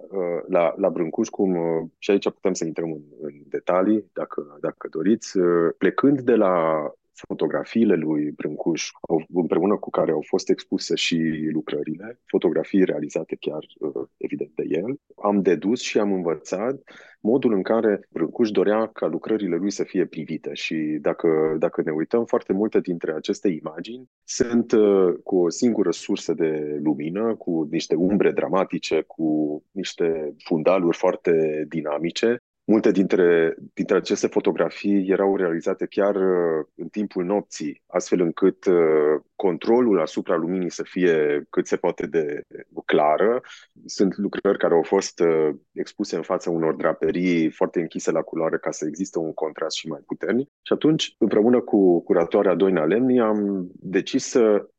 [0.47, 1.55] la, la Brâncuș, cum,
[1.97, 5.39] și aici putem să intrăm în, în detalii, dacă, dacă doriți,
[5.77, 8.89] plecând de la fotografiile lui Brâncuș,
[9.33, 14.99] împreună cu care au fost expuse și lucrările, fotografii realizate chiar, uh, evident, de el,
[15.15, 16.81] am dedus și am învățat
[17.21, 21.91] modul în care Brâncuș dorea ca lucrările lui să fie privite și dacă, dacă ne
[21.91, 27.67] uităm, foarte multe dintre aceste imagini sunt uh, cu o singură sursă de lumină, cu
[27.71, 32.42] niște umbre dramatice, cu niște fundaluri foarte dinamice
[32.73, 39.21] Multe dintre, dintre aceste fotografii erau realizate chiar uh, în timpul nopții, astfel încât uh,
[39.35, 42.41] controlul asupra luminii să fie cât se poate de
[42.85, 43.41] clară.
[43.85, 48.57] Sunt lucrări care au fost uh, expuse în fața unor draperii foarte închise la culoare
[48.57, 50.49] ca să existe un contrast și mai puternic.
[50.61, 54.69] Și atunci, împreună cu curatoarea Doina Lemni, am decis să,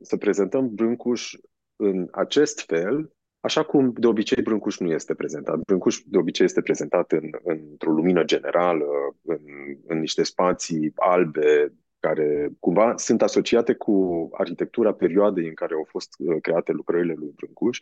[0.00, 1.34] să prezentăm Brâncuș
[1.76, 5.58] în acest fel, Așa cum de obicei Brâncuș nu este prezentat.
[5.58, 8.84] Brâncuș de obicei este prezentat în, într-o lumină generală,
[9.22, 9.38] în,
[9.86, 16.14] în niște spații albe, care cumva sunt asociate cu arhitectura perioadei în care au fost
[16.18, 17.78] uh, create lucrările lui Brâncuș.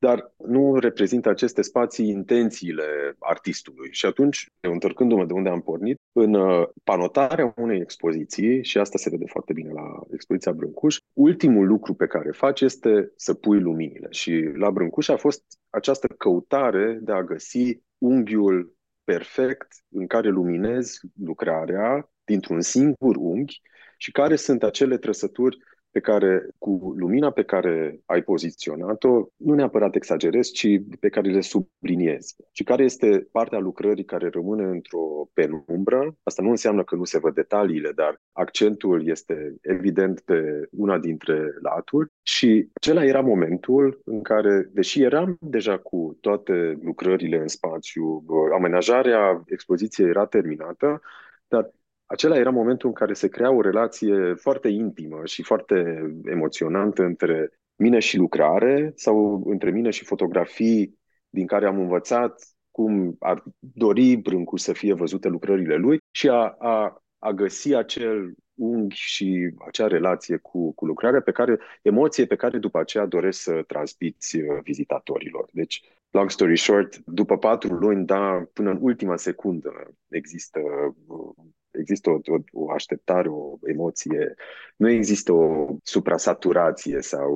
[0.00, 3.88] Dar nu reprezintă aceste spații intențiile artistului.
[3.90, 9.10] Și atunci, întorcându-mă de unde am pornit, în uh, panotarea unei expoziții, și asta se
[9.10, 14.06] vede foarte bine la expoziția Brâncuș, ultimul lucru pe care faci este să pui luminile.
[14.10, 21.00] Și la Brâncuș a fost această căutare de a găsi unghiul perfect în care luminezi
[21.24, 23.60] lucrarea dintr-un singur unghi
[23.96, 25.58] și care sunt acele trăsături
[25.90, 30.66] pe care, cu lumina pe care ai poziționat-o, nu neapărat exagerezi, ci
[31.00, 32.36] pe care le subliniezi.
[32.52, 36.14] Și care este partea lucrării care rămâne într-o penumbră.
[36.22, 41.54] Asta nu înseamnă că nu se văd detaliile, dar accentul este evident pe una dintre
[41.62, 48.24] laturi și acela era momentul în care, deși eram deja cu toate lucrările în spațiu,
[48.54, 51.00] amenajarea expoziției era terminată,
[51.48, 51.72] dar
[52.10, 57.50] acela era momentul în care se crea o relație foarte intimă și foarte emoționantă între
[57.76, 64.16] mine și lucrare sau între mine și fotografii din care am învățat cum ar dori
[64.16, 69.86] Brâncu să fie văzute lucrările lui și a, a, a găsi acel unghi și acea
[69.86, 74.58] relație cu, cu lucrarea pe care, emoție pe care după aceea doresc să transmiți uh,
[74.62, 75.48] vizitatorilor.
[75.52, 79.72] Deci, long story short, după patru luni, da, până în ultima secundă
[80.08, 80.60] există
[81.06, 81.34] uh,
[81.70, 84.34] există o, o, o așteptare, o emoție,
[84.76, 87.32] nu există o suprasaturație sau...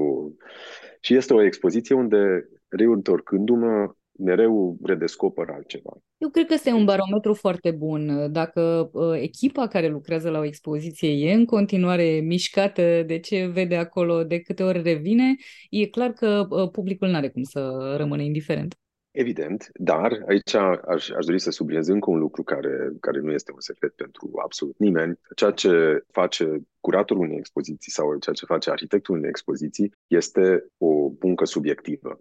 [1.00, 5.90] Și este o expoziție unde, reîntorcându-mă, mereu redescoperă altceva.
[6.16, 8.32] Eu cred că este un barometru foarte bun.
[8.32, 13.76] Dacă uh, echipa care lucrează la o expoziție e în continuare mișcată de ce vede
[13.76, 15.34] acolo, de câte ori revine,
[15.70, 18.74] e clar că uh, publicul nu are cum să rămână indiferent.
[19.14, 23.53] Evident, dar aici aș, aș dori să subliniez încă un lucru care, care nu este
[23.53, 25.18] un secret pentru absolut nimeni.
[25.35, 31.11] Ceea ce face curatorul unei expoziții sau ceea ce face arhitectul unei expoziții este o
[31.20, 32.18] muncă subiectivă.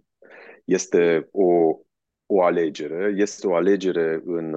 [0.64, 1.78] Este o,
[2.26, 4.56] o alegere, este o alegere în,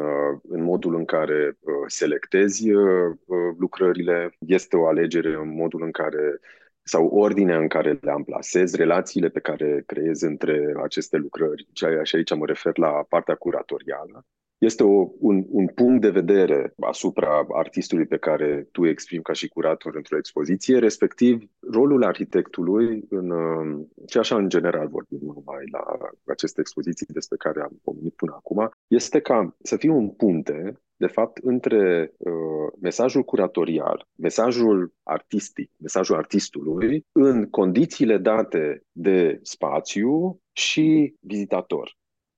[0.49, 3.17] în modul în care uh, selectezi uh,
[3.59, 6.41] lucrările, este o alegere în modul în care
[6.89, 11.69] sau ordinea în care le amplasez, relațiile pe care creez între aceste lucrări,
[12.03, 14.27] și aici mă refer la partea curatorială,
[14.59, 19.49] este o, un, un punct de vedere asupra artistului pe care tu exprimi ca și
[19.49, 23.33] curator într-o expoziție, respectiv rolul arhitectului în,
[24.09, 25.85] și așa în general vorbim numai la
[26.27, 31.07] aceste expoziții despre care am pomenit până acum, este ca să fie un punte de
[31.07, 32.33] fapt, între uh,
[32.81, 41.97] mesajul curatorial, mesajul artistic, mesajul artistului, în condițiile date de spațiu și vizitator.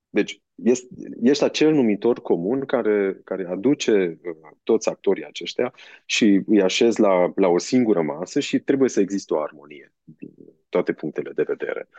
[0.09, 0.87] Deci, este,
[1.21, 5.73] este acel numitor comun care, care aduce uh, toți actorii aceștia
[6.05, 10.31] și îi așez la, la o singură masă și trebuie să existe o armonie din
[10.69, 11.89] toate punctele de vedere.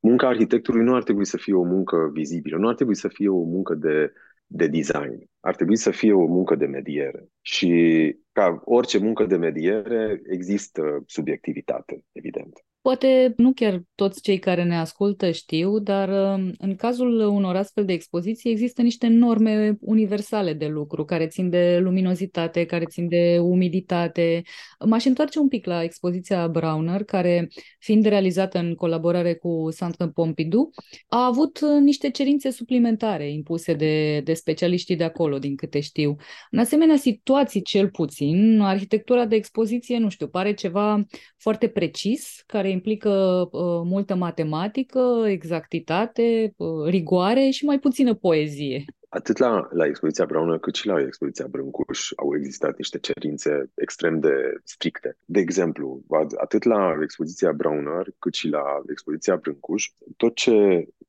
[0.00, 3.28] Munca arhitectului nu ar trebui să fie o muncă vizibilă, nu ar trebui să fie
[3.28, 4.12] o muncă de
[4.52, 5.30] de design.
[5.40, 7.28] Ar trebui să fie o muncă de mediere.
[7.40, 12.64] Și ca orice muncă de mediere, există subiectivitate, evident.
[12.82, 17.84] Poate nu chiar toți cei care ne ascultă știu, dar um, în cazul unor astfel
[17.84, 23.38] de expoziții există niște norme universale de lucru care țin de luminozitate, care țin de
[23.40, 24.42] umiditate.
[24.86, 30.70] M-aș întoarce un pic la expoziția Browner, care, fiind realizată în colaborare cu Centre Pompidou,
[31.08, 36.16] a avut niște cerințe suplimentare impuse de, de specialiștii de acolo, din câte știu.
[36.50, 41.04] În asemenea situații, cel puțin, arhitectura de expoziție, nu știu, pare ceva
[41.40, 43.10] foarte precis, care implică
[43.52, 48.84] uh, multă matematică, exactitate, uh, rigoare și mai puțină poezie.
[49.08, 54.20] Atât la, la expoziția Braună cât și la expoziția Brâncuș au existat niște cerințe extrem
[54.20, 55.16] de stricte.
[55.24, 56.02] De exemplu,
[56.36, 60.99] atât la expoziția Brauner cât și la expoziția Brâncuș, tot ce uh,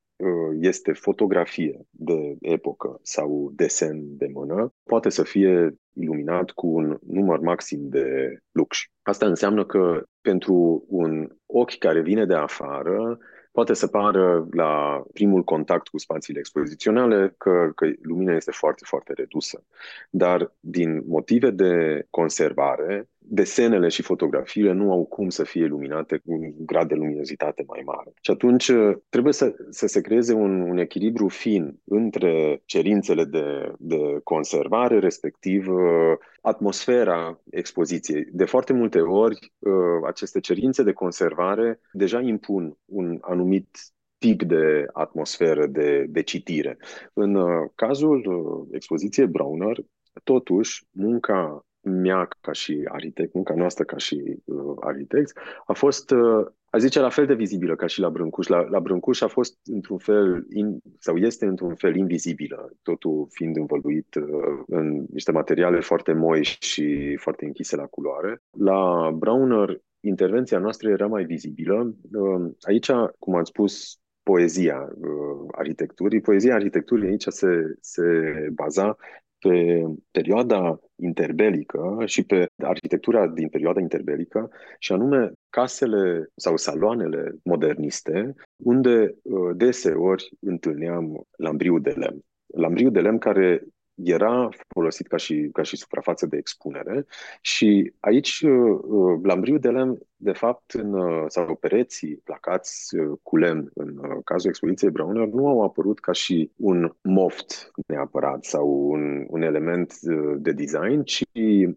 [0.59, 7.39] este fotografie de epocă sau desen de mână, poate să fie iluminat cu un număr
[7.39, 8.77] maxim de lux.
[9.01, 13.17] Asta înseamnă că pentru un ochi care vine de afară,
[13.51, 19.13] poate să pară la primul contact cu spațiile expoziționale că, că lumina este foarte, foarte
[19.13, 19.63] redusă.
[20.09, 26.31] Dar din motive de conservare, desenele și fotografiile nu au cum să fie iluminate cu
[26.31, 28.13] un grad de luminozitate mai mare.
[28.21, 33.73] Și atunci uh, trebuie să, să se creeze un, un echilibru fin între cerințele de,
[33.79, 35.81] de conservare, respectiv uh,
[36.41, 38.27] atmosfera expoziției.
[38.31, 39.73] De foarte multe ori, uh,
[40.07, 43.77] aceste cerințe de conservare deja impun un anumit
[44.17, 46.77] tip de atmosferă de, de citire.
[47.13, 47.37] În
[47.75, 49.77] cazul expoziției Browner,
[50.23, 56.45] totuși, munca mea ca și arhitect, munca noastră ca și uh, arhitect, a fost uh,
[56.73, 58.47] a zice la fel de vizibilă ca și la Brâncuș.
[58.47, 63.55] La, la Brâncuș a fost într-un fel, in, sau este într-un fel invizibilă, totul fiind
[63.55, 68.41] învăluit uh, în niște materiale foarte moi și foarte închise la culoare.
[68.57, 71.95] La Browner, intervenția noastră era mai vizibilă.
[72.11, 76.21] Uh, aici, cum am spus, poezia uh, arhitecturii.
[76.21, 78.03] Poezia arhitecturii aici se, se
[78.53, 78.97] baza
[79.41, 88.33] pe perioada interbelică și pe arhitectura din perioada interbelică, și anume casele sau saloanele moderniste,
[88.57, 92.19] unde uh, deseori întâlneam lambriu de lemn.
[92.45, 93.67] Lambriu de lemn care
[94.03, 97.05] era folosit ca și, ca și suprafață de expunere
[97.41, 103.37] și aici uh, uh, lambriu de lemn, de fapt, în, uh, sau pereții placați cu
[103.37, 109.25] lemn în cazul expoziției Browner nu au apărut ca și un moft neapărat sau un,
[109.27, 109.99] un element
[110.37, 111.23] de design, ci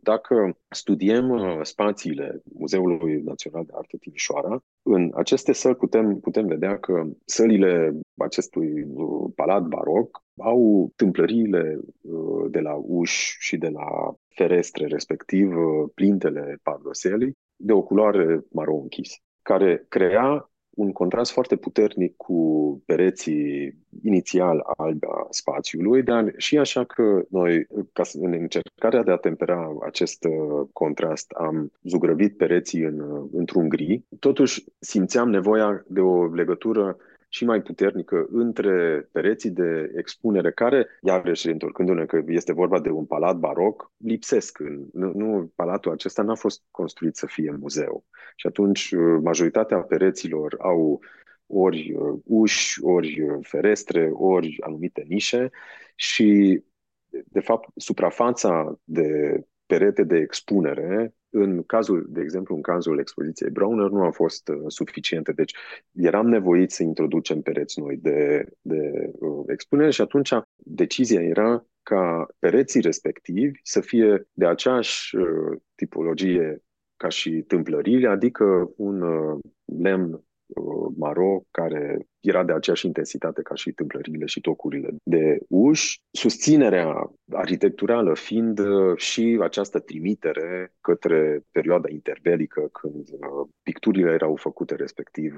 [0.00, 7.06] dacă studiem spațiile Muzeului Național de Artă Timișoara, în aceste săli putem, putem vedea că
[7.24, 8.86] sălile acestui
[9.34, 16.58] palat baroc au tâmplăriile uh, de la uși și de la ferestre, respectiv uh, plintele
[16.62, 24.62] pardoselii, de o culoare maro închis, care crea un contrast foarte puternic cu pereții inițial
[24.76, 30.24] albi a spațiului, dar și așa că noi, ca în încercarea de a tempera acest
[30.24, 36.96] uh, contrast, am zugrăvit pereții în, într-un gri, totuși simțeam nevoia de o legătură
[37.34, 43.04] și mai puternică între pereții de expunere care, iarăși întorcându-ne că este vorba de un
[43.04, 44.58] palat baroc, lipsesc.
[44.92, 48.04] Nu, nu, palatul acesta n-a fost construit să fie muzeu.
[48.36, 51.00] Și atunci uh, majoritatea pereților au
[51.46, 55.50] ori uh, uși, ori uh, ferestre, ori anumite nișe
[55.94, 56.60] și,
[57.24, 61.14] de fapt, suprafața de perete de expunere.
[61.30, 65.54] În cazul, de exemplu, în cazul expoziției Browner nu a fost uh, suficiente, deci
[65.92, 72.26] eram nevoit să introducem pereți noi de, de uh, expunere și atunci decizia era ca
[72.38, 76.62] pereții respectivi să fie de aceeași uh, tipologie
[76.96, 80.20] ca și tâmplările, adică un uh, lemn Uh,
[80.96, 88.14] maro, care era de aceeași intensitate ca și tâmplările și tocurile de uși, susținerea arhitecturală
[88.14, 95.34] fiind uh, și această trimitere către perioada interbelică, când uh, picturile erau făcute, respectiv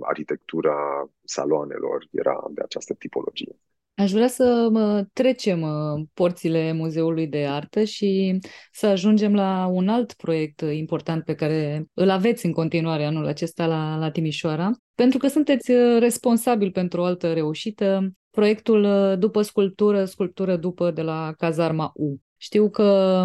[0.00, 3.56] arhitectura saloanelor era de această tipologie.
[4.00, 5.66] Aș vrea să mă trecem
[6.14, 8.38] porțile Muzeului de Artă și
[8.72, 13.66] să ajungem la un alt proiect important pe care îl aveți în continuare anul acesta
[13.66, 19.42] la, la Timișoara, pentru că sunteți uh, responsabil pentru o altă reușită, proiectul uh, După
[19.42, 22.16] Sculptură, Sculptură După de la Cazarma U.
[22.36, 22.82] Știu că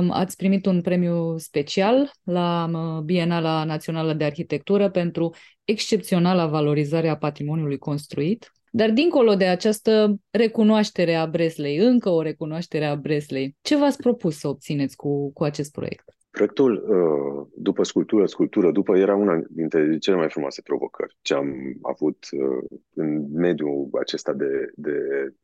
[0.10, 7.18] ați primit un premiu special la uh, Bienala Națională de Arhitectură pentru excepționala valorizare a
[7.18, 8.50] patrimoniului construit.
[8.80, 14.40] Dar dincolo de această recunoaștere a Breslei, încă o recunoaștere a Breslei, ce v-ați propus
[14.40, 16.04] să obțineți cu, cu acest proiect?
[16.30, 21.54] Proiectul uh, după sculptură, sculptură după era una dintre cele mai frumoase provocări ce am
[21.82, 24.98] avut uh, în mediul acesta de, de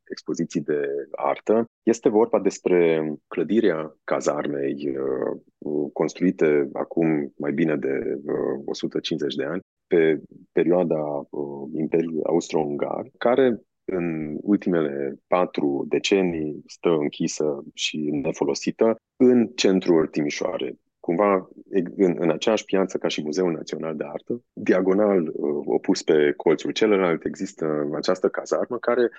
[0.10, 1.66] expoziții de artă.
[1.84, 8.22] Este vorba despre clădirea cazarmei uh, construite acum mai bine de
[8.66, 9.62] 150 de ani
[9.92, 10.22] pe
[10.52, 20.08] perioada uh, Imperiului Austro-Ungar, care în ultimele patru decenii stă închisă și nefolosită în centrul
[20.08, 20.76] Timișoare.
[21.00, 21.50] Cumva
[21.96, 26.72] în, în aceeași piață ca și Muzeul Național de Artă, diagonal uh, opus pe colțul
[26.72, 29.10] celălalt, există această cazarmă care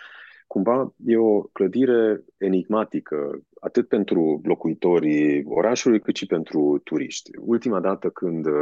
[0.46, 7.30] cumva e o clădire enigmatică, atât pentru locuitorii orașului, cât și pentru turiști.
[7.40, 8.52] Ultima dată când uh,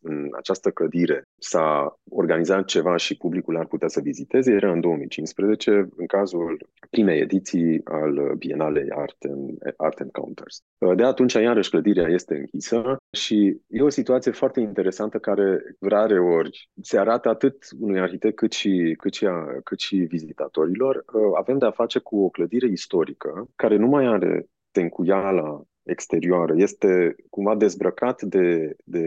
[0.00, 5.88] în această clădire s-a organizat ceva și publicul ar putea să viziteze era în 2015,
[5.96, 10.62] în cazul primei ediții al Bienalei Art and, Art and Counters.
[10.78, 16.20] Uh, de atunci, iarăși, clădirea este închisă și e o situație foarte interesantă care rare
[16.20, 20.96] ori se arată atât unui arhitect cât și, cât și, a, cât și vizitatorilor.
[20.96, 26.52] Uh, avem de a face cu o clădire istorică care nu mai are tencuiala exterioară,
[26.56, 29.04] este cumva dezbrăcat de, de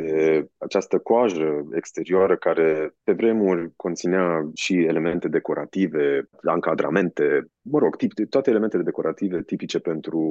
[0.58, 8.50] această coajă exterioară care pe vremuri conținea și elemente decorative, încadramente, mă rog, tip, toate
[8.50, 10.22] elementele decorative tipice pentru,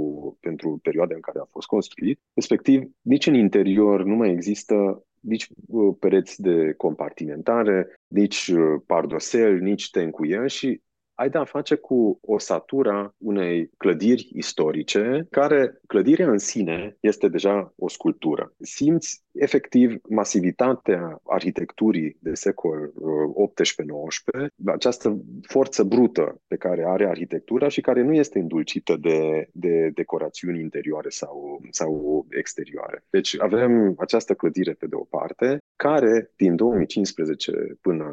[0.41, 2.21] pentru perioada în care a fost construit.
[2.35, 9.59] Respectiv, nici în interior nu mai există nici uh, pereți de compartimentare, nici uh, pardosel,
[9.59, 10.81] nici tencuie și
[11.15, 17.89] ai de-a face cu osatura unei clădiri istorice, care clădirea în sine este deja o
[17.89, 18.53] sculptură.
[18.61, 27.81] Simți efectiv masivitatea arhitecturii de secol 18-19, această forță brută pe care are arhitectura și
[27.81, 33.05] care nu este îndulcită de, de decorațiuni interioare sau, sau exterioare.
[33.11, 38.07] Deci avem această clădire pe de o parte, care din 2015 până,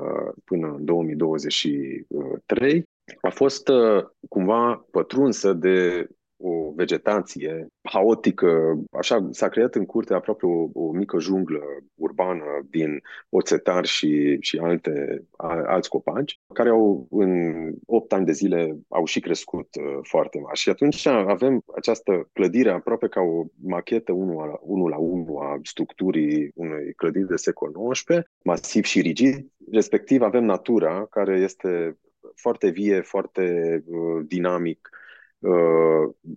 [0.45, 2.83] până în 2023
[3.21, 6.07] a fost uh, cumva pătrunsă de
[6.41, 11.61] o vegetație haotică, așa s-a creat în curte aproape o, o mică junglă
[11.95, 18.31] urbană din oțetari și, și alte, a, alți copaci, care au în 8 ani de
[18.31, 20.59] zile au și crescut uh, foarte mari.
[20.59, 25.59] Și atunci avem această clădire aproape ca o machetă 1 la 1, la 1 a
[25.63, 31.97] structurii unei clădiri de secol XIX, masiv și rigid, respectiv avem natura care este
[32.35, 35.08] foarte vie, foarte uh, dinamic, uh,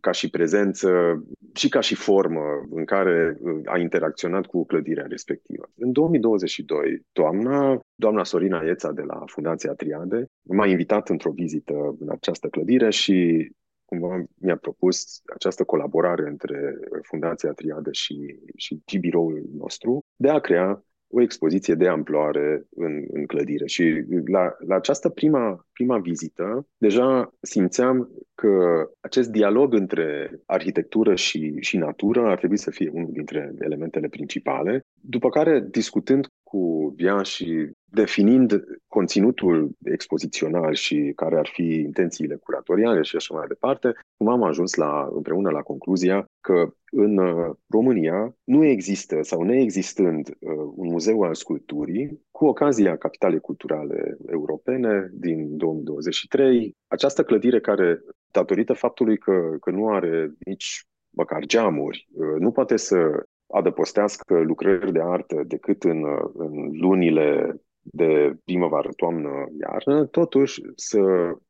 [0.00, 1.22] ca și prezență
[1.55, 5.70] și ca și formă în care uh, a interacționat cu clădirea respectivă.
[5.76, 12.09] În 2022, toamna, doamna Sorina Ieța de la Fundația Triade m-a invitat într-o vizită în
[12.11, 13.50] această clădire și
[13.84, 20.38] cumva mi-a propus această colaborare între Fundația Triade și, și, și biroul nostru de a
[20.38, 23.66] crea o expoziție de amploare în, în clădire.
[23.66, 31.54] Și la, la această prima, prima vizită, deja simțeam că acest dialog între arhitectură și,
[31.60, 34.86] și natură ar trebui să fie unul dintre elementele principale.
[35.05, 43.03] După care, discutând cu Bia și definind conținutul expozițional și care ar fi intențiile curatoriale
[43.03, 48.34] și așa mai departe, cum am ajuns la, împreună la concluzia că în uh, România
[48.44, 55.57] nu există sau neexistând uh, un muzeu al sculpturii, cu ocazia Capitalei Culturale Europene din
[55.57, 58.00] 2023, această clădire care,
[58.30, 63.22] datorită faptului că, că nu are nici măcar geamuri, uh, nu poate să
[63.53, 69.30] adăpostească lucrări de artă decât în, în lunile de primăvară, toamnă,
[69.61, 71.00] iarnă, totuși să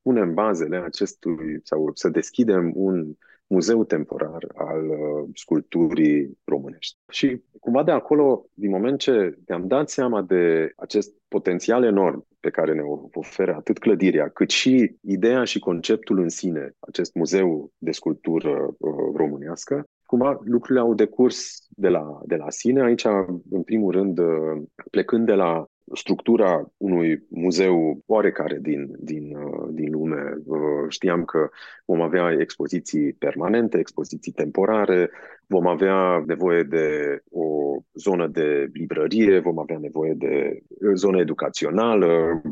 [0.03, 3.15] punem bazele acestui sau să deschidem un
[3.53, 6.97] muzeu temporar al uh, sculpturii românești.
[7.11, 12.51] Și cumva de acolo, din moment ce ne-am dat seama de acest potențial enorm pe
[12.51, 12.83] care ne
[13.13, 19.15] oferă atât clădirea, cât și ideea și conceptul în sine, acest muzeu de sculptură uh,
[19.15, 22.83] românească, cumva lucrurile au decurs de la, de la sine.
[22.83, 23.05] Aici,
[23.51, 29.91] în primul rând, uh, plecând de la structura unui muzeu oarecare din, din, uh, din
[29.91, 30.37] lume.
[30.45, 30.59] Uh,
[30.89, 31.51] știam că
[31.85, 35.11] vom avea expoziții permanente, expoziții temporare,
[35.53, 36.87] vom avea nevoie de
[37.31, 37.47] o
[37.95, 40.63] zonă de librărie, vom avea nevoie de
[40.95, 42.43] zonă educațională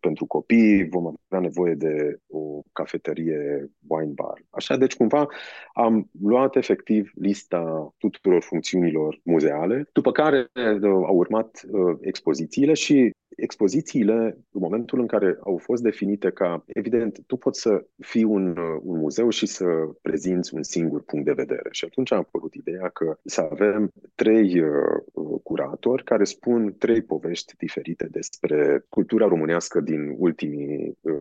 [0.00, 4.44] pentru copii, vom avea nevoie de o cafeterie wine bar.
[4.50, 5.26] Așa, deci cumva
[5.74, 13.10] am luat efectiv lista tuturor funcțiunilor muzeale, după care uh, au urmat uh, expozițiile și
[13.36, 18.56] expozițiile, în momentul în care au fost definite ca, evident, tu poți să fii un,
[18.56, 19.64] uh, un muzeu și să
[20.02, 21.68] prezinți un singur punct de vedere.
[21.70, 27.56] Și atunci a apărut ideea că să avem trei uh, curatori care spun trei povești
[27.56, 31.12] diferite despre cultura românească din ultimii uh,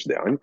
[0.00, 0.40] 60-70 de ani.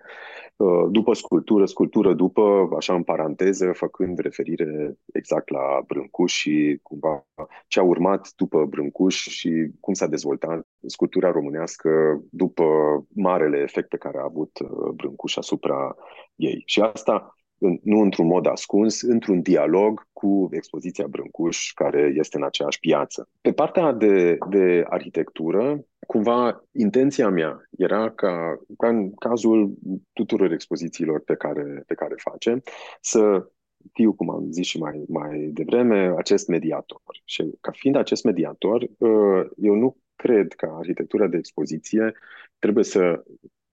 [0.56, 7.26] Uh, după sculptură, sculptură după, așa în paranteză, făcând referire exact la Brâncuș și cumva
[7.68, 10.45] ce a urmat după Brâncuș și cum s-a dezvoltat
[10.86, 12.66] sculptura românească după
[13.16, 15.96] marele efect pe care a avut uh, Brâncuș asupra
[16.36, 16.64] ei.
[16.66, 17.36] Și asta
[17.82, 23.30] nu într-un mod ascuns, într-un dialog cu expoziția Brâncuș, care este în aceeași piață.
[23.42, 29.74] Pe partea de, de arhitectură, cumva intenția mea era ca, ca în cazul
[30.14, 32.62] tuturor expozițiilor pe care, pe care facem,
[33.02, 33.50] să
[33.94, 37.02] fiu, cum am zis și mai, mai devreme, acest mediator.
[37.26, 42.14] Și ca fiind acest mediator, uh, eu nu cred că arhitectura de expoziție
[42.60, 43.24] trebuie să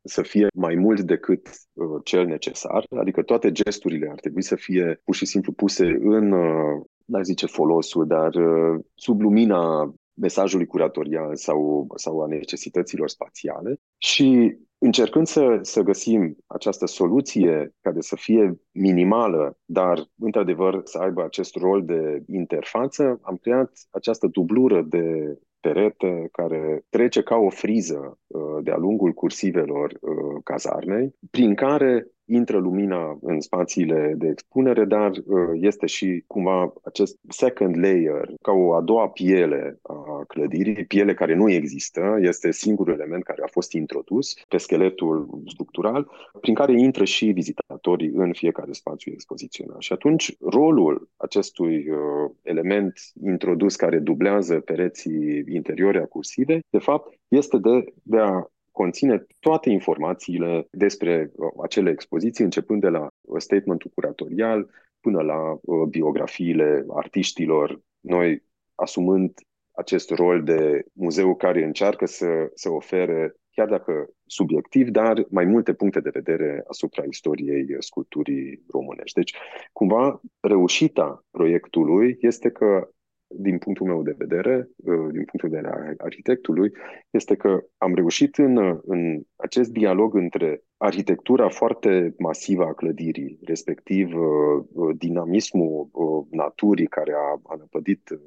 [0.04, 5.00] să fie mai mult decât uh, cel necesar, adică toate gesturile ar trebui să fie
[5.04, 11.36] pur și simplu puse în, uh, n-aș zice folosul, dar uh, sub lumina mesajului curatorial
[11.36, 18.60] sau, sau a necesităților spațiale și încercând să, să găsim această soluție care să fie
[18.70, 26.28] minimală, dar într-adevăr să aibă acest rol de interfață, am creat această dublură de perete
[26.32, 33.18] care trece ca o friză uh, de-a lungul cursivelor uh, cazarmei, prin care intră lumina
[33.20, 38.80] în spațiile de expunere, dar uh, este și cumva acest second layer, ca o a
[38.80, 44.34] doua piele a clădirii, piele care nu există, este singurul element care a fost introdus
[44.48, 46.10] pe scheletul structural,
[46.40, 49.80] prin care intră și vizitatorii în fiecare spațiu expozițional.
[49.80, 52.92] Și atunci rolul acestui uh, element
[53.24, 59.70] introdus care dublează pereții interiori a cursivei, de fapt, este de, de a conține toate
[59.70, 64.70] informațiile despre uh, acele expoziții, începând de la uh, statementul curatorial
[65.00, 68.42] până la uh, biografiile artiștilor, noi
[68.74, 69.32] asumând
[69.72, 75.72] acest rol de muzeu care încearcă să, să ofere, chiar dacă subiectiv, dar mai multe
[75.74, 79.16] puncte de vedere asupra istoriei sculpturii românești.
[79.18, 79.34] Deci,
[79.72, 82.88] cumva, reușita proiectului este că
[83.36, 86.72] din punctul meu de vedere, uh, din punctul de vedere al arhitectului,
[87.10, 94.14] este că am reușit în, în acest dialog între arhitectura foarte masivă a clădirii, respectiv
[94.14, 95.88] uh, uh, dinamismul
[96.30, 98.20] naturii care a, a năpădit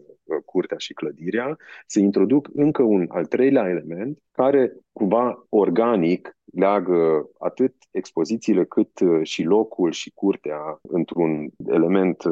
[0.46, 7.76] curtea și clădirea, să introduc încă un al treilea element care cumva organic leagă atât
[7.92, 8.92] expozițiile cât
[9.22, 12.24] și locul și curtea într-un element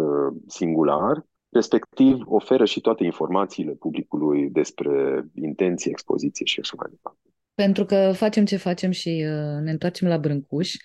[0.48, 7.20] singular respectiv oferă și toate informațiile publicului despre intenție, expoziție și așa mai departe.
[7.56, 10.76] Pentru că facem ce facem și uh, ne întoarcem la Brâncuș,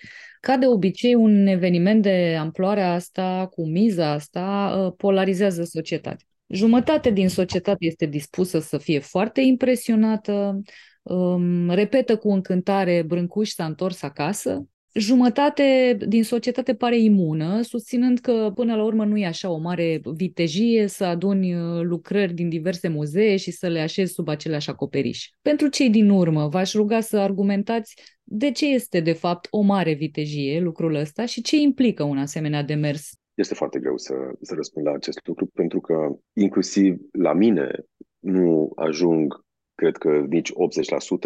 [0.40, 6.26] ca de obicei, un eveniment de amploarea asta, cu miza asta, uh, polarizează societatea.
[6.46, 10.60] Jumătate din societate este dispusă să fie foarte impresionată,
[11.02, 14.68] um, repetă cu încântare Brâncuș s-a întors acasă,
[14.98, 20.00] Jumătate din societate pare imună, susținând că până la urmă nu e așa o mare
[20.14, 25.28] vitejie să aduni uh, lucrări din diverse muzee și să le așezi sub aceleași acoperiș.
[25.42, 29.92] Pentru cei din urmă, v-aș ruga să argumentați de ce este de fapt o mare
[29.92, 33.10] vitejie lucrul ăsta și ce implică un asemenea demers.
[33.34, 35.94] Este foarte greu să, să răspund la acest lucru pentru că
[36.32, 37.70] inclusiv la mine
[38.18, 40.52] nu ajung cred că nici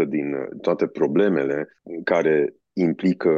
[0.05, 1.69] 80% din toate problemele
[2.05, 3.31] care implică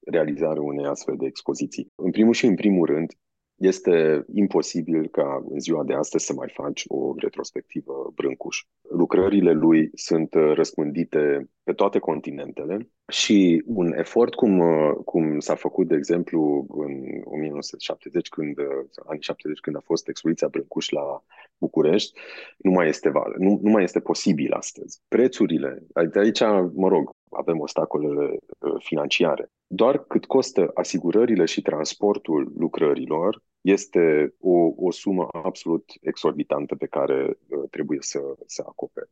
[0.00, 1.92] realizarea unei astfel de expoziții.
[1.94, 3.12] În primul și în primul rând,
[3.54, 8.58] este imposibil ca în ziua de astăzi să mai faci o retrospectivă Brâncuș.
[8.90, 14.62] Lucrările lui sunt răspândite pe toate continentele și un efort cum,
[15.04, 18.58] cum s-a făcut, de exemplu, în 1970, când,
[19.06, 21.24] anii 70, când a fost expoziția Brâncuș la
[21.58, 22.20] București,
[22.58, 25.00] nu mai este val, nu, nu mai este posibil astăzi.
[25.08, 25.82] Prețurile,
[26.12, 26.40] de aici,
[26.72, 29.50] mă rog, avem obstacolele uh, financiare.
[29.66, 37.24] Doar cât costă asigurările și transportul lucrărilor este o, o sumă absolut exorbitantă pe care
[37.48, 39.08] uh, trebuie să, să acopere.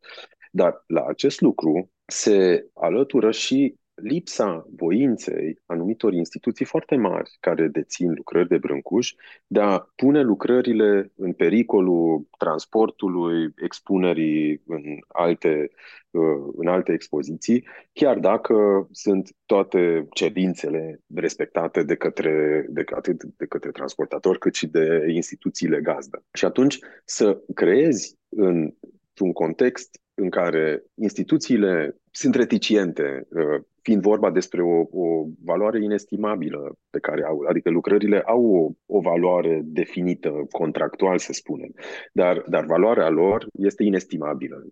[0.51, 8.13] Dar la acest lucru se alătură și lipsa voinței anumitor instituții foarte mari care dețin
[8.15, 9.15] lucrări de brâncuș
[9.47, 15.71] de a pune lucrările în pericolul transportului, expunerii în alte,
[16.11, 23.47] uh, în alte expoziții, chiar dacă sunt toate cerințele respectate de către, de, atât de
[23.47, 26.25] către transportator cât și de instituțiile gazdă.
[26.33, 28.75] Și atunci să creezi în
[29.21, 36.79] un context în care instituțiile sunt reticiente, uh, fiind vorba despre o, o valoare inestimabilă
[36.91, 41.75] pe care au, adică lucrările au o, o valoare definită, contractual să spunem,
[42.13, 44.67] dar, dar valoarea lor este inestimabilă.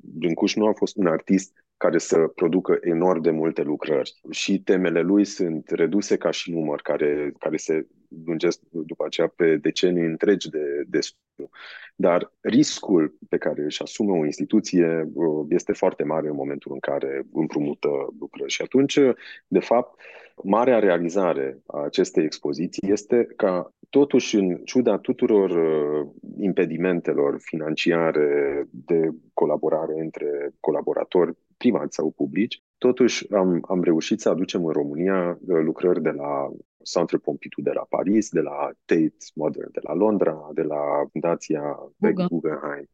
[0.00, 4.62] Dâncuș uh, nu a fost un artist care să producă enorm de multe lucrări și
[4.62, 7.86] temele lui sunt reduse ca și număr, care, care se
[8.26, 11.50] lungesc după aceea pe decenii întregi de, de studiu.
[11.94, 16.78] Dar riscul pe care își asumă o instituție uh, este foarte mare în momentul în
[16.78, 17.88] care împrumută
[18.18, 18.52] lucrări.
[18.52, 18.98] Și atunci,
[19.48, 20.00] de fapt,
[20.42, 29.10] marea realizare a acestei expoziții este ca totuși, în ciuda tuturor uh, impedimentelor financiare de
[29.32, 35.60] colaborare între colaboratori privați sau publici, totuși am, am reușit să aducem în România uh,
[35.62, 36.50] lucrări de la
[36.84, 41.92] Centre Pompidou de la Paris, de la Tate Modern de la Londra, de la Fundația
[42.28, 42.88] Guggenheim.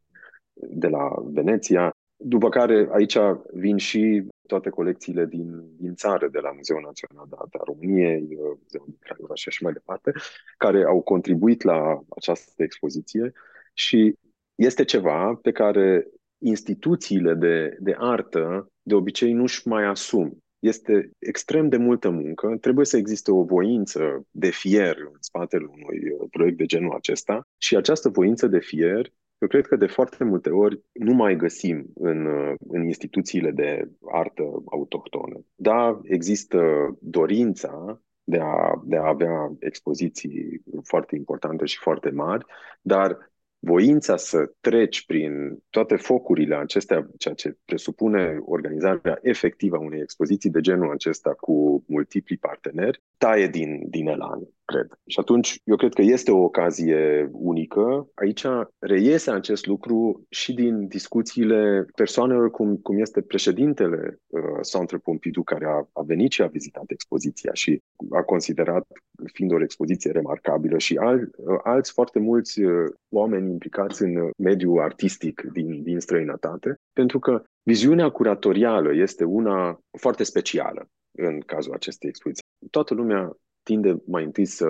[0.55, 3.17] De la Veneția, după care aici
[3.53, 8.23] vin și toate colecțiile din, din țară, de la Muzeul Național de Arte a României,
[8.23, 10.13] uh, Muzeul din Craiova și așa mai departe,
[10.57, 13.33] care au contribuit la această expoziție.
[13.75, 14.19] Și
[14.55, 16.07] este ceva pe care
[16.39, 20.43] instituțiile de, de artă de obicei nu-și mai asum.
[20.61, 26.11] Este extrem de multă muncă, trebuie să existe o voință de fier în spatele unui
[26.11, 30.25] uh, proiect de genul acesta și această voință de fier eu cred că de foarte
[30.25, 35.45] multe ori nu mai găsim în, uh, în instituțiile de artă autohtonă.
[35.55, 36.61] Da, există
[37.01, 42.45] dorința de a, de a avea expoziții foarte importante și foarte mari,
[42.81, 50.01] dar voința să treci prin toate focurile acestea, ceea ce presupune organizarea efectivă a unei
[50.01, 54.89] expoziții de genul acesta cu multipli parteneri, taie din, din elan cred.
[55.07, 58.09] Și atunci, eu cred că este o ocazie unică.
[58.15, 58.45] Aici
[58.79, 64.41] reiese acest lucru și din discuțiile persoanelor cum, cum este președintele uh,
[64.73, 68.87] Centre Pompidou, care a, a venit și a vizitat expoziția și a considerat
[69.33, 74.81] fiind o expoziție remarcabilă și al, uh, alți foarte mulți uh, oameni implicați în mediul
[74.81, 82.09] artistic din, din străinătate, pentru că viziunea curatorială este una foarte specială în cazul acestei
[82.09, 82.45] expoziții.
[82.71, 84.67] Toată lumea tinde mai întâi să,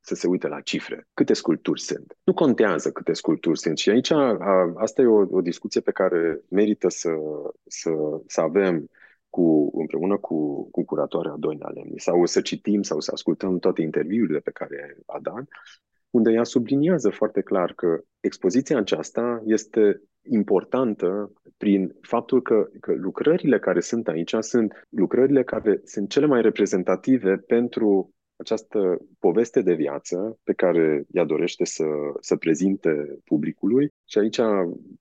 [0.00, 1.06] să se uite la cifre.
[1.14, 2.16] Câte sculpturi sunt?
[2.24, 3.78] Nu contează câte sculpturi sunt.
[3.78, 7.10] Și aici a, asta e o, o discuție pe care merită să,
[7.66, 7.90] să,
[8.26, 8.88] să avem
[9.30, 14.38] cu, împreună cu, cu curatoarea Doina Lemni sau să citim sau să ascultăm toate interviurile
[14.38, 15.44] pe care a dat,
[16.10, 23.58] unde ea subliniază foarte clar că expoziția aceasta este importantă prin faptul că, că lucrările
[23.58, 30.38] care sunt aici sunt lucrările care sunt cele mai reprezentative pentru această poveste de viață
[30.42, 31.84] pe care ea dorește să,
[32.20, 33.88] să prezinte publicului.
[34.04, 34.40] Și aici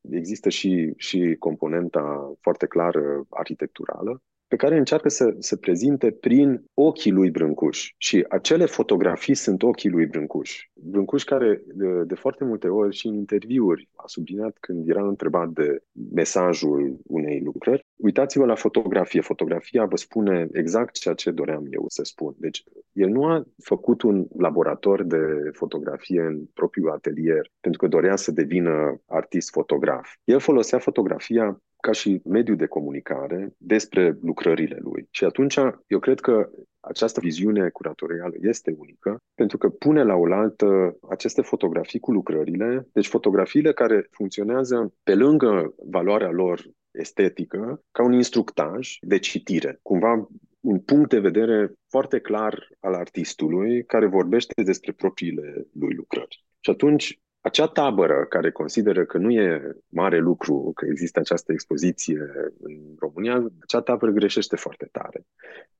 [0.01, 4.21] există și, și componenta foarte clară arhitecturală
[4.53, 7.93] pe care încearcă să se prezinte prin ochii lui Brâncuș.
[7.97, 10.67] Și acele fotografii sunt ochii lui Brâncuș.
[10.73, 15.49] Brâncuș care de, de foarte multe ori și în interviuri a subliniat când era întrebat
[15.49, 15.83] de
[16.13, 19.21] mesajul unei lucrări, uitați-vă la fotografie.
[19.21, 22.33] Fotografia vă spune exact ceea ce doream eu să spun.
[22.37, 28.15] Deci el nu a făcut un laborator de fotografie în propriul atelier pentru că dorea
[28.15, 30.13] să devină artist fotograf.
[30.23, 35.07] El folosea fotografia ca și mediu de comunicare despre lucrările lui.
[35.09, 35.55] Și atunci
[35.87, 41.99] eu cred că această viziune curatorială este unică pentru că pune la oaltă aceste fotografii
[41.99, 46.61] cu lucrările, deci fotografiile care funcționează pe lângă valoarea lor
[46.91, 49.79] estetică ca un instructaj de citire.
[49.81, 50.27] Cumva
[50.59, 56.45] un punct de vedere foarte clar al artistului care vorbește despre propriile lui lucrări.
[56.59, 62.19] Și atunci acea tabără care consideră că nu e mare lucru că există această expoziție
[62.59, 65.25] în România, acea tabără greșește foarte tare.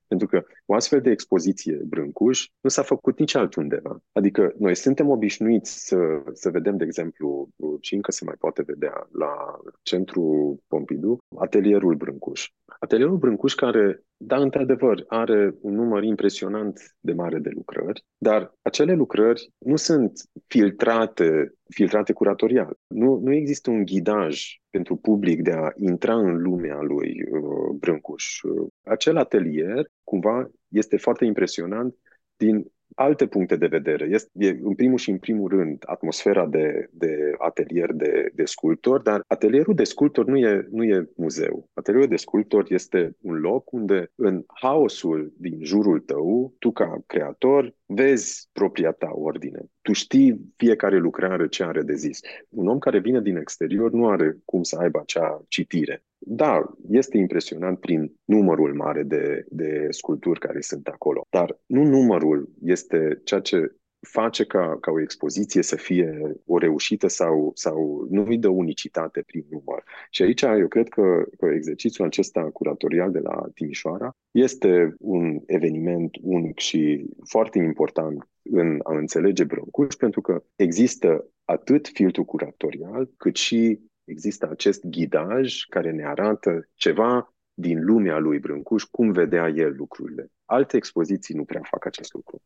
[0.08, 4.00] Pentru că o astfel de expoziție Brâncuș nu s-a făcut nici altundeva.
[4.12, 5.98] Adică noi suntem obișnuiți să,
[6.34, 7.50] să vedem, de exemplu,
[7.82, 12.50] și încă se mai poate vedea la centrul Pompidou, atelierul Brâncuș.
[12.80, 18.94] Atelierul Brâncuș care, da, într-adevăr, are un număr impresionant de mare de lucrări, dar acele
[18.94, 20.12] lucrări nu sunt
[20.48, 22.78] filtrate, filtrate curatorial.
[22.88, 28.40] Nu, nu există un ghidaj pentru public de a intra în lumea lui uh, Brâncuș.
[28.84, 31.96] Acel atelier, cumva, este foarte impresionant
[32.36, 34.06] din alte puncte de vedere.
[34.06, 39.02] Este, e, în primul și în primul rând, atmosfera de, de atelier de, de sculptor,
[39.02, 41.70] dar atelierul de sculptor nu e, nu e muzeu.
[41.74, 47.74] Atelierul de sculptor este un loc unde, în haosul din jurul tău, tu ca creator,
[47.86, 49.60] vezi propria ta ordine.
[49.82, 52.20] Tu știi fiecare lucrare ce are de zis.
[52.50, 57.18] Un om care vine din exterior nu are cum să aibă acea citire da, este
[57.18, 63.40] impresionant prin numărul mare de, de sculpturi care sunt acolo, dar nu numărul este ceea
[63.40, 63.76] ce
[64.08, 69.22] face ca, ca o expoziție să fie o reușită sau, sau nu îi dă unicitate
[69.22, 69.84] prin număr.
[70.10, 76.18] Și aici eu cred că, că exercițiul acesta curatorial de la Timișoara este un eveniment
[76.22, 83.36] unic și foarte important în a înțelege Brâncuș, pentru că există atât filtrul curatorial, cât
[83.36, 89.74] și există acest ghidaj care ne arată ceva din lumea lui Brâncuș, cum vedea el
[89.78, 90.28] lucrurile.
[90.46, 92.42] Alte expoziții nu prea fac acest lucru.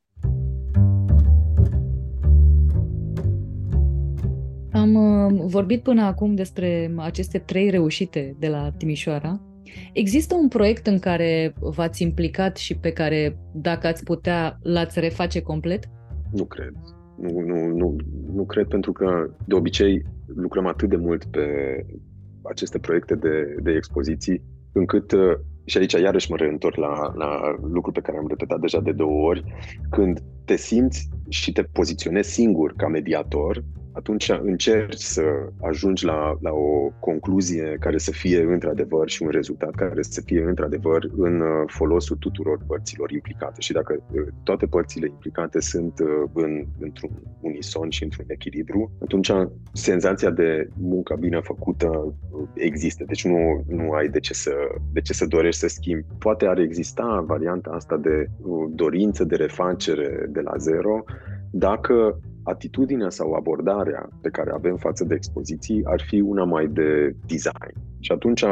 [4.71, 9.41] Am uh, vorbit până acum despre aceste trei reușite de la Timișoara.
[9.93, 15.41] Există un proiect în care v-ați implicat și pe care, dacă ați putea, l-ați reface
[15.41, 15.83] complet?
[16.31, 16.73] Nu cred.
[17.21, 17.95] Nu, nu, nu,
[18.33, 20.05] nu cred pentru că de obicei
[20.35, 21.45] lucrăm atât de mult pe
[22.41, 24.41] aceste proiecte de, de expoziții
[24.71, 25.33] încât uh,
[25.65, 29.27] și aici iarăși mă reîntorc la, la lucru pe care am repetat deja de două
[29.27, 29.43] ori,
[29.89, 33.63] când te simți și te poziționezi singur ca mediator,
[33.97, 35.23] atunci încerci să
[35.61, 40.43] ajungi la, la o concluzie care să fie într-adevăr și un rezultat care să fie
[40.43, 43.61] într-adevăr în uh, folosul tuturor părților implicate.
[43.61, 47.09] Și dacă uh, toate părțile implicate sunt uh, în, într-un
[47.41, 49.31] unison și într-un echilibru, atunci
[49.73, 52.15] senzația de muncă bine făcută
[52.53, 53.03] există.
[53.07, 54.53] Deci nu, nu ai de ce, să,
[54.93, 56.05] de ce să dorești să schimbi.
[56.19, 58.29] Poate ar exista varianta asta de
[58.69, 61.03] dorință de refacere de la zero,
[61.51, 67.15] dacă atitudinea sau abordarea pe care avem față de expoziții ar fi una mai de
[67.25, 67.73] design.
[67.99, 68.43] Și atunci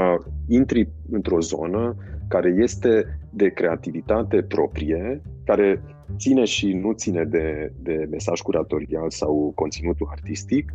[0.48, 1.96] intri într-o zonă
[2.28, 5.84] care este de creativitate proprie, care
[6.18, 10.74] ține și nu ține de, de mesaj curatorial sau conținutul artistic,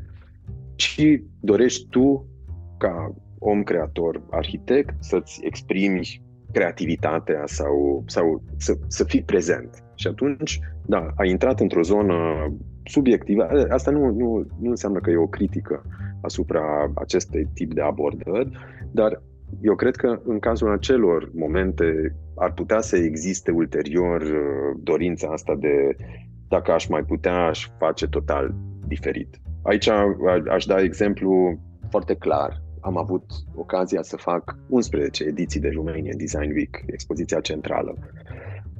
[0.74, 2.26] și dorești tu,
[2.78, 9.84] ca om creator, arhitect, să-ți exprimi creativitatea sau, sau să, să fii prezent.
[9.94, 12.16] Și atunci, da, ai intrat într-o zonă
[12.90, 13.48] subiectivă.
[13.68, 15.82] Asta nu, nu, nu înseamnă că e o critică
[16.22, 18.50] asupra acestui tip de abordări,
[18.90, 19.22] dar
[19.60, 25.54] eu cred că în cazul acelor momente ar putea să existe ulterior uh, dorința asta
[25.54, 25.96] de
[26.48, 28.54] dacă aș mai putea, aș face total
[28.86, 29.40] diferit.
[29.62, 29.88] Aici
[30.50, 31.58] aș da exemplu
[31.90, 32.62] foarte clar.
[32.80, 33.24] Am avut
[33.54, 37.94] ocazia să fac 11 ediții de Romania Design Week, expoziția centrală.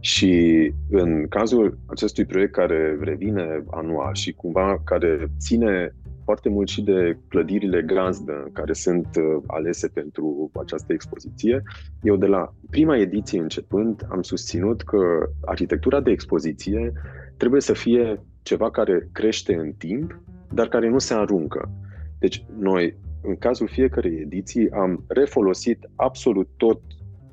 [0.01, 5.95] Și în cazul acestui proiect care revine anual și cumva care ține
[6.25, 11.63] foarte mult și de clădirile gazdă care sunt uh, alese pentru această expoziție.
[12.03, 14.99] Eu de la prima ediție începând am susținut că
[15.41, 16.93] arhitectura de expoziție
[17.37, 20.21] trebuie să fie ceva care crește în timp,
[20.53, 21.71] dar care nu se aruncă.
[22.19, 26.81] Deci noi, în cazul fiecărei ediții, am refolosit absolut tot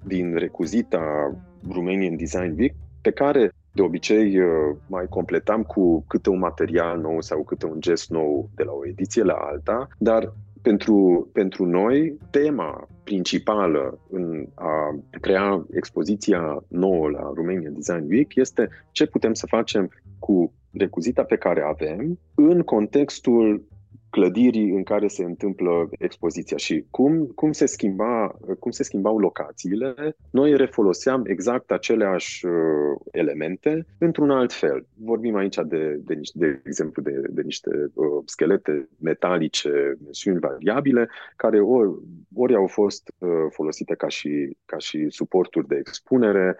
[0.07, 1.35] din recuzita
[1.71, 7.21] Romanian Design Week, pe care de obicei uh, mai completam cu câte un material nou
[7.21, 12.17] sau câte un gest nou de la o ediție la alta, dar pentru, pentru noi,
[12.29, 19.45] tema principală în a crea expoziția nouă la Romanian Design Week este ce putem să
[19.45, 19.89] facem
[20.19, 23.63] cu recuzita pe care avem în contextul
[24.17, 30.15] clădirii în care se întâmplă expoziția și cum, cum, se, schimba, cum se schimbau locațiile,
[30.31, 32.51] noi refoloseam exact aceleași uh,
[33.11, 34.85] elemente într-un alt fel.
[34.95, 41.59] Vorbim aici de, de, de exemplu de, de niște uh, schelete metalice, mensiuni variabile, care
[41.59, 41.89] ori,
[42.35, 46.57] ori au fost uh, folosite ca și, ca și suporturi de expunere,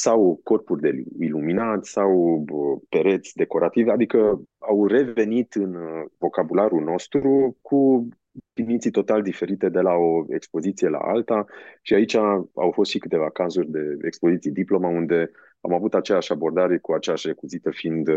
[0.00, 2.44] sau corpuri de iluminat sau
[2.88, 8.08] pereți decorative, adică au revenit în uh, vocabularul nostru cu
[8.52, 11.44] definiții total diferite de la o expoziție la alta
[11.82, 12.14] și aici
[12.54, 15.30] au fost și câteva cazuri de expoziții diploma unde
[15.60, 18.16] am avut aceeași abordare cu aceeași recuzită fiind uh,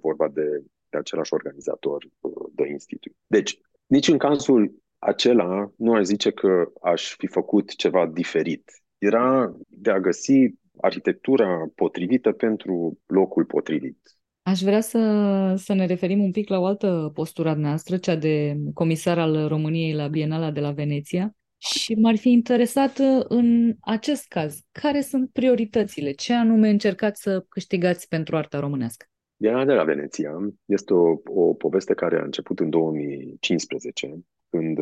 [0.00, 3.12] vorba de, de același organizator uh, de institut.
[3.26, 8.70] Deci, nici în cazul acela nu aș zice că aș fi făcut ceva diferit.
[8.98, 13.98] Era de a găsi arhitectura potrivită pentru locul potrivit.
[14.42, 18.56] Aș vrea să, să ne referim un pic la o altă postură noastră, cea de
[18.74, 21.34] comisar al României la Bienala de la Veneția.
[21.58, 26.10] Și m-ar fi interesat în acest caz, care sunt prioritățile?
[26.10, 29.06] Ce anume încercați să câștigați pentru arta românească?
[29.36, 30.30] Bienala de la Veneția
[30.64, 34.78] este o, o poveste care a început în 2015, când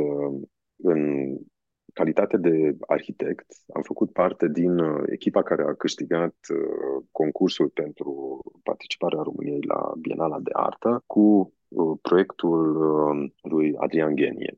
[0.76, 1.34] în
[1.98, 8.10] calitate de arhitect, am făcut parte din uh, echipa care a câștigat uh, concursul pentru
[8.62, 11.24] participarea României la Bienala de Artă cu
[11.68, 12.60] uh, proiectul
[13.42, 14.54] lui Adrian Genie.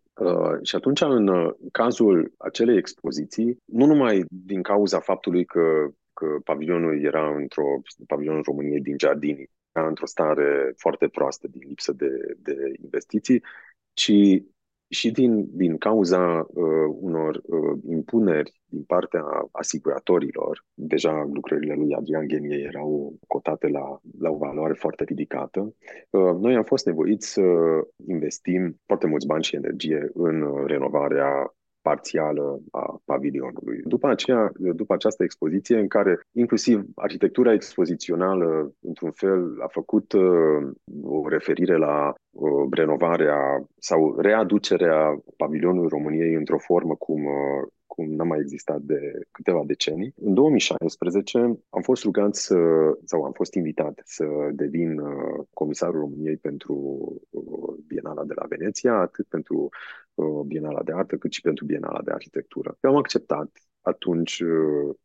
[0.62, 1.26] Și atunci, în
[1.72, 5.64] cazul acelei expoziții, nu numai din cauza faptului că,
[6.12, 7.68] că pavilionul era într-o
[8.07, 13.43] pavilionul României din Giardini, era într-o stare foarte proastă din lipsă de, de investiții,
[13.93, 14.12] ci
[14.91, 22.28] și din, din cauza uh, unor uh, impuneri din partea asiguratorilor, deja lucrările lui Adrian
[22.28, 25.74] Genie erau cotate la, la o valoare foarte ridicată,
[26.11, 27.43] uh, noi am fost nevoiți să
[28.07, 33.81] investim foarte mulți bani și energie în renovarea parțială a pavilionului.
[33.85, 40.70] După aceea, după această expoziție în care inclusiv arhitectura expozițională într-un fel a făcut uh,
[41.03, 47.68] o referire la uh, renovarea sau readucerea pavilionului României într-o formă cum uh,
[48.01, 49.01] cum n-a mai existat de
[49.31, 50.14] câteva decenii.
[50.16, 51.39] În 2016
[51.70, 52.57] am fost rugat să,
[53.05, 56.74] sau am fost invitat să devin uh, comisarul României pentru
[57.31, 59.70] uh, Bienala de la Veneția, atât pentru uh,
[60.47, 62.77] Bienala de Artă, cât și pentru Bienala de Arhitectură.
[62.81, 63.51] Eu am acceptat
[63.81, 64.43] atunci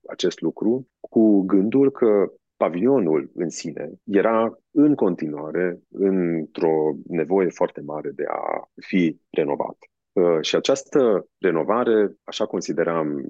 [0.07, 8.09] acest lucru cu gândul că pavilionul în sine era în continuare într-o nevoie foarte mare
[8.09, 9.77] de a fi renovat.
[10.11, 13.29] Uh, și această renovare, așa consideram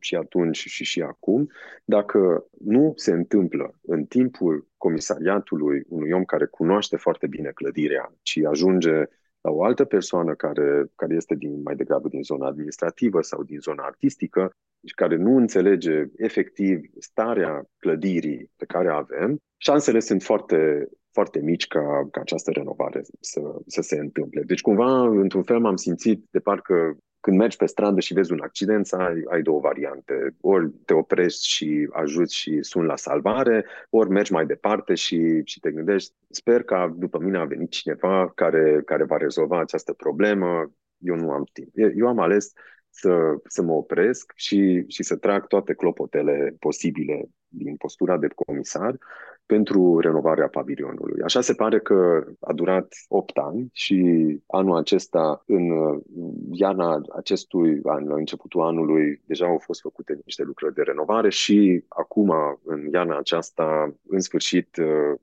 [0.00, 1.46] și atunci și și acum,
[1.84, 8.38] dacă nu se întâmplă în timpul comisariatului unui om care cunoaște foarte bine clădirea, ci
[8.44, 9.04] ajunge
[9.40, 13.58] la o altă persoană care, care este din, mai degrabă din zona administrativă sau din
[13.58, 14.50] zona artistică
[14.86, 21.66] și care nu înțelege efectiv starea clădirii pe care avem, șansele sunt foarte, foarte mici
[21.66, 24.42] ca, ca această renovare să, să se întâmple.
[24.42, 28.40] Deci cumva, într-un fel, m-am simțit de parcă când mergi pe stradă și vezi un
[28.40, 30.36] accident, ai, ai două variante.
[30.40, 35.60] Ori te oprești și ajuți și sun la salvare, ori mergi mai departe și, și
[35.60, 40.72] te gândești, sper că după mine a venit cineva care, care va rezolva această problemă,
[40.98, 41.68] eu nu am timp.
[41.74, 42.52] Eu am ales
[42.90, 48.98] să, să mă opresc și, și să trag toate clopotele posibile din postura de comisar
[49.46, 51.22] pentru renovarea pavilionului.
[51.22, 53.98] Așa se pare că a durat 8 ani și
[54.46, 55.70] anul acesta, în
[56.50, 61.84] iarna acestui an, la începutul anului, deja au fost făcute niște lucrări de renovare și
[61.88, 62.32] acum,
[62.64, 64.76] în iarna aceasta, în sfârșit,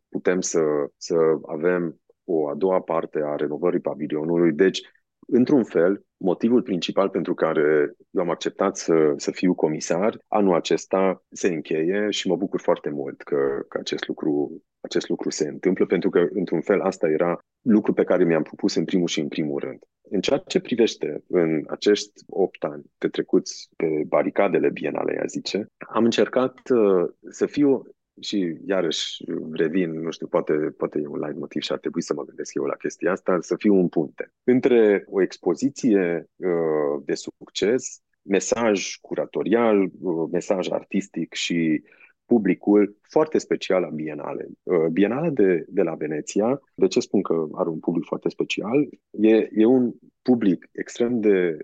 [0.09, 0.61] putem să,
[0.97, 1.15] să
[1.45, 4.51] avem o a doua parte a renovării pavilionului.
[4.51, 4.81] Deci,
[5.27, 11.23] într-un fel, motivul principal pentru care eu am acceptat să, să fiu comisar anul acesta
[11.29, 15.85] se încheie și mă bucur foarte mult că, că acest, lucru, acest lucru se întâmplă,
[15.85, 19.27] pentru că, într-un fel, asta era lucru pe care mi-am propus în primul și în
[19.27, 19.79] primul rând.
[20.09, 26.03] În ceea ce privește în acești opt ani petrecuți pe baricadele bienale, a zice, am
[26.03, 27.83] încercat uh, să fiu
[28.19, 32.13] și iarăși revin, nu știu, poate, poate e un light motiv și ar trebui să
[32.13, 37.13] mă gândesc eu la chestia asta, să fiu un punte între o expoziție uh, de
[37.13, 41.83] succes, mesaj curatorial, uh, mesaj artistic și
[42.25, 44.47] publicul foarte special a Bienale.
[44.63, 48.89] Uh, Bienale de, de la Veneția, de ce spun că are un public foarte special?
[49.09, 51.57] E, e un public extrem de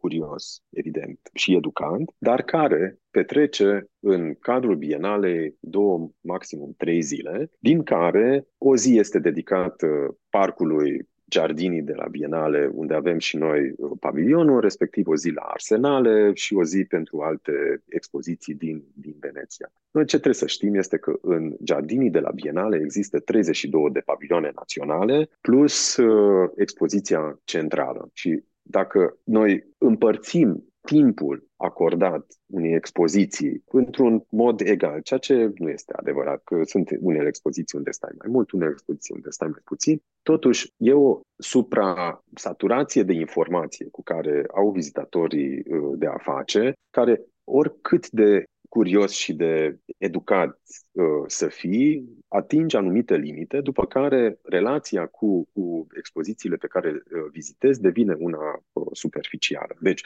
[0.00, 7.82] curios, evident, și educant, dar care petrece în cadrul bienalei două, maximum trei zile, din
[7.82, 14.60] care o zi este dedicată parcului Giardinii de la Bienale, unde avem și noi pavilionul,
[14.60, 19.72] respectiv o zi la Arsenale și o zi pentru alte expoziții din, din Veneția.
[19.90, 24.00] Noi ce trebuie să știm este că în Giardinii de la Bienale există 32 de
[24.00, 34.24] pavilioane naționale plus uh, expoziția centrală și dacă noi împărțim timpul acordat unei expoziții într-un
[34.28, 38.50] mod egal, ceea ce nu este adevărat, că sunt unele expoziții unde stai mai mult,
[38.50, 40.02] unele expoziții unde stai mai puțin.
[40.22, 47.22] Totuși, e o supra-saturație de informație cu care au vizitatorii uh, de a face, care
[47.44, 50.60] oricât de curios și de educat
[50.92, 57.02] uh, să fii, atingi anumite limite, după care relația cu, cu expozițiile pe care uh,
[57.30, 59.76] vizitezi devine una uh, superficială.
[59.80, 60.02] Deci,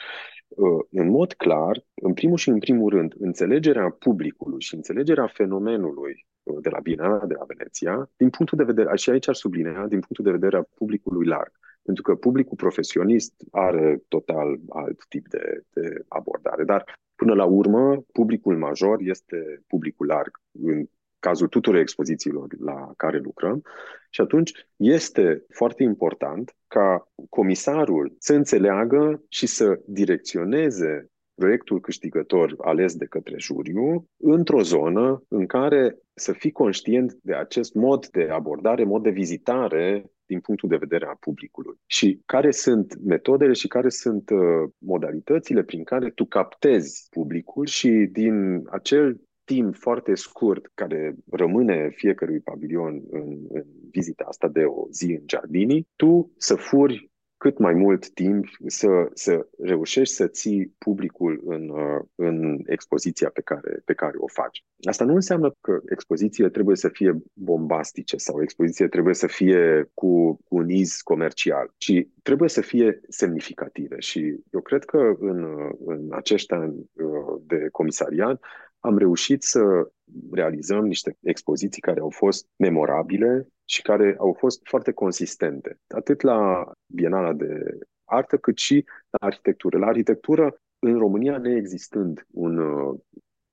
[0.47, 6.27] uh, în mod clar, în primul și în primul rând, înțelegerea publicului și înțelegerea fenomenului
[6.43, 9.87] uh, de la Bienala de la Veneția, din punctul de vedere, și aici ar sublinea,
[9.87, 11.51] din punctul de vedere a publicului larg.
[11.81, 16.63] Pentru că publicul profesionist are total alt tip de, de abordare.
[16.63, 20.85] Dar Până la urmă, publicul major este publicul larg în
[21.19, 23.63] cazul tuturor expozițiilor la care lucrăm.
[24.09, 32.95] Și atunci este foarte important ca comisarul să înțeleagă și să direcționeze proiectul câștigător ales
[32.95, 38.83] de către juriu într-o zonă în care să fii conștient de acest mod de abordare,
[38.83, 41.75] mod de vizitare din punctul de vedere a publicului.
[41.85, 47.89] Și care sunt metodele și care sunt uh, modalitățile prin care tu captezi publicul și
[48.11, 54.85] din acel timp foarte scurt care rămâne fiecărui pavilion în, în vizita asta de o
[54.91, 57.11] zi în Giardini, tu să furi
[57.43, 63.41] cât mai mult timp să, să reușești să ții publicul în, uh, în expoziția pe
[63.41, 64.63] care, pe care o faci.
[64.83, 70.39] Asta nu înseamnă că expozițiile trebuie să fie bombastice sau expozițiile trebuie să fie cu,
[70.47, 73.99] cu un iz comercial, ci trebuie să fie semnificative.
[73.99, 75.45] Și eu cred că în,
[75.85, 78.43] în acești ani uh, de comisariat
[78.79, 79.91] am reușit să
[80.31, 86.71] realizăm niște expoziții care au fost memorabile și care au fost foarte consistente, atât la
[86.85, 89.77] Bienala de Artă, cât și la arhitectură.
[89.77, 92.99] La arhitectură, în România, neexistând un uh,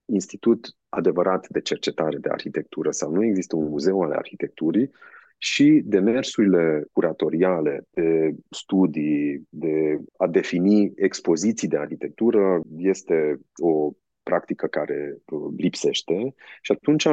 [0.05, 4.91] institut adevărat de cercetare de arhitectură sau nu există un muzeu al arhitecturii,
[5.43, 13.91] și demersurile curatoriale de studii, de a defini expoziții de arhitectură este o
[14.23, 17.07] practică care uh, lipsește și atunci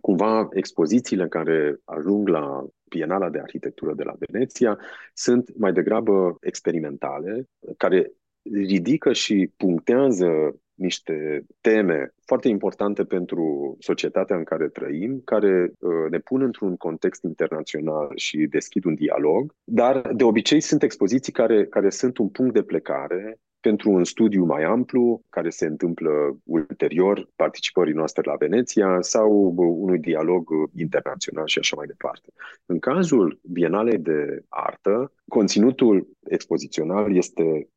[0.00, 4.78] cumva expozițiile care ajung la Bienala de Arhitectură de la Veneția
[5.14, 8.12] sunt mai degrabă experimentale, care
[8.42, 16.18] ridică și punctează niște teme foarte importante pentru societatea în care trăim, care uh, ne
[16.18, 21.90] pun într-un context internațional și deschid un dialog, dar de obicei sunt expoziții care, care
[21.90, 26.10] sunt un punct de plecare pentru un studiu mai amplu care se întâmplă
[26.44, 32.28] ulterior participării noastre la Veneția sau unui dialog internațional și așa mai departe.
[32.66, 37.68] În cazul Bienalei de Artă, conținutul expozițional este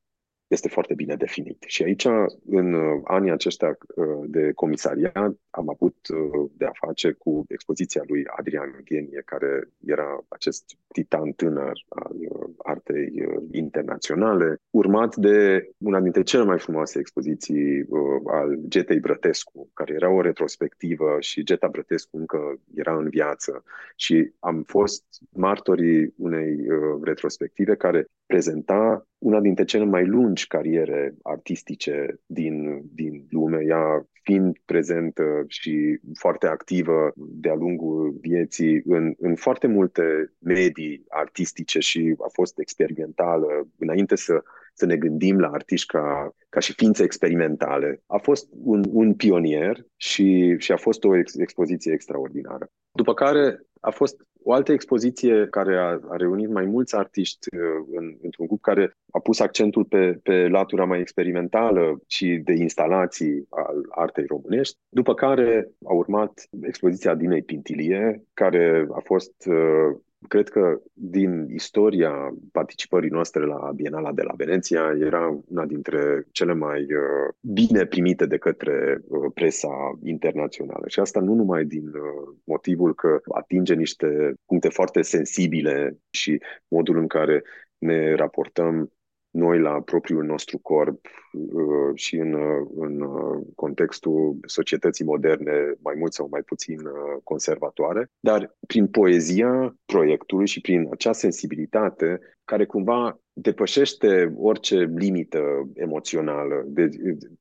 [0.47, 1.63] este foarte bine definit.
[1.67, 2.05] Și aici,
[2.45, 8.01] în uh, anii aceștia uh, de comisariat, am avut uh, de a face cu expoziția
[8.07, 12.15] lui Adrian Genie, care era acest titan tânăr al
[12.57, 13.11] artei
[13.51, 17.85] internaționale, urmat de una dintre cele mai frumoase expoziții
[18.25, 23.63] al Getei Brătescu, care era o retrospectivă și Geta Brătescu încă era în viață
[23.95, 26.57] și am fost martorii unei
[27.01, 34.57] retrospective care prezenta una dintre cele mai lungi cariere artistice din, din lume, ea fiind
[34.65, 42.29] prezentă și foarte activă de-a lungul vieții în, în foarte multe medii artistice și a
[42.33, 44.43] fost experimentală înainte să,
[44.73, 48.01] să ne gândim la artiști ca, ca și ființe experimentale.
[48.05, 52.67] A fost un, un pionier și, și a fost o ex, expoziție extraordinară.
[52.91, 57.85] După care a fost o altă expoziție care a, a reunit mai mulți artiști uh,
[57.91, 63.45] în, într-un grup care a pus accentul pe, pe latura mai experimentală și de instalații
[63.49, 69.97] al artei românești, după care a urmat expoziția Dinei Pintilie, care a fost uh,
[70.27, 76.53] Cred că din istoria participării noastre la Bienala de la Veneția era una dintre cele
[76.53, 80.87] mai uh, bine primite de către uh, presa internațională.
[80.87, 86.97] Și asta nu numai din uh, motivul că atinge niște puncte foarte sensibile și modul
[86.97, 87.43] în care
[87.77, 88.91] ne raportăm
[89.35, 95.93] noi la propriul nostru corp uh, și în, uh, în uh, contextul societății moderne mai
[95.97, 96.77] mult sau mai puțin
[97.23, 106.63] conservatoare, dar prin poezia proiectului și prin acea sensibilitate care cumva depășește orice limită emoțională.
[106.65, 106.89] De,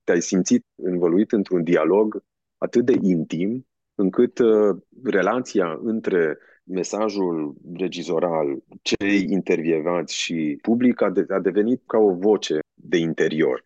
[0.04, 2.22] te-ai simțit învăluit într-un dialog
[2.58, 11.26] atât de intim încât uh, relația între mesajul regizoral, cei intervievați și public a, de,
[11.28, 13.62] a devenit ca o voce de interior,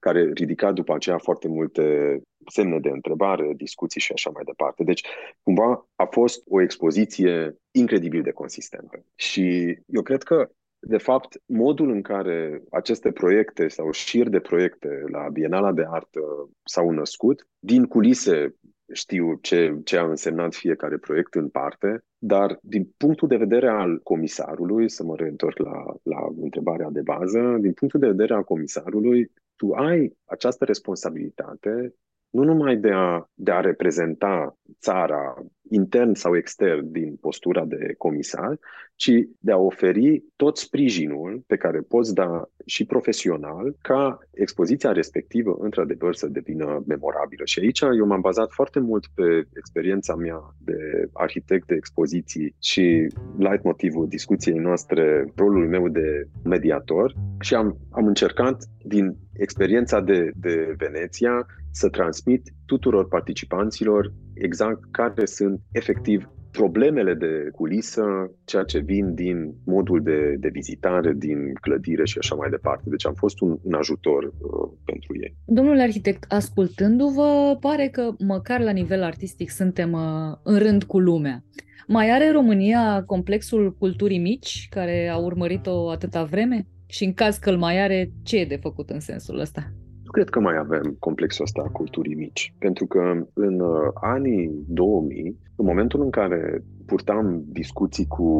[0.00, 4.84] care ridica după aceea foarte multe semne de întrebare, discuții și așa mai departe.
[4.84, 5.04] Deci,
[5.42, 9.04] cumva, a fost o expoziție incredibil de consistentă.
[9.14, 15.02] Și eu cred că de fapt, modul în care aceste proiecte sau șir de proiecte
[15.06, 16.20] la Bienala de Artă
[16.64, 18.54] s-au născut, din culise
[18.92, 24.00] știu ce, ce a însemnat fiecare proiect în parte, dar din punctul de vedere al
[24.02, 29.32] comisarului, să mă reîntorc la, la întrebarea de bază, din punctul de vedere al comisarului,
[29.56, 31.94] tu ai această responsabilitate
[32.30, 35.34] nu numai de a, de a reprezenta țara
[35.70, 38.58] intern sau extern din postura de comisar,
[38.98, 45.56] ci de a oferi tot sprijinul pe care poți da și profesional ca expoziția respectivă
[45.60, 47.44] într-adevăr să devină memorabilă.
[47.44, 53.06] Și aici eu m-am bazat foarte mult pe experiența mea de arhitect de expoziții și
[53.36, 60.30] light motivul discuției noastre, rolul meu de mediator și am, am încercat din experiența de,
[60.34, 66.28] de Veneția să transmit tuturor participanților exact care sunt efectiv
[66.60, 68.04] problemele de culisă,
[68.44, 72.84] ceea ce vin din modul de, de vizitare, din clădire și așa mai departe.
[72.86, 75.36] Deci am fost un, un ajutor uh, pentru ei.
[75.44, 81.44] Domnule arhitect, ascultându-vă, pare că măcar la nivel artistic suntem uh, în rând cu lumea.
[81.86, 86.66] Mai are România complexul culturii mici, care a urmărit-o atâta vreme?
[86.86, 89.72] Și în caz că îl mai are, ce e de făcut în sensul ăsta?
[90.08, 94.64] Nu cred că mai avem complexul ăsta a culturii mici, pentru că în uh, anii
[94.68, 98.30] 2000, în momentul în care purtam discuții cu,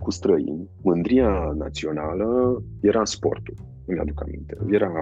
[0.00, 3.54] cu străini, mândria națională era sportul
[3.86, 4.56] îmi aduc aminte.
[4.70, 4.92] Era,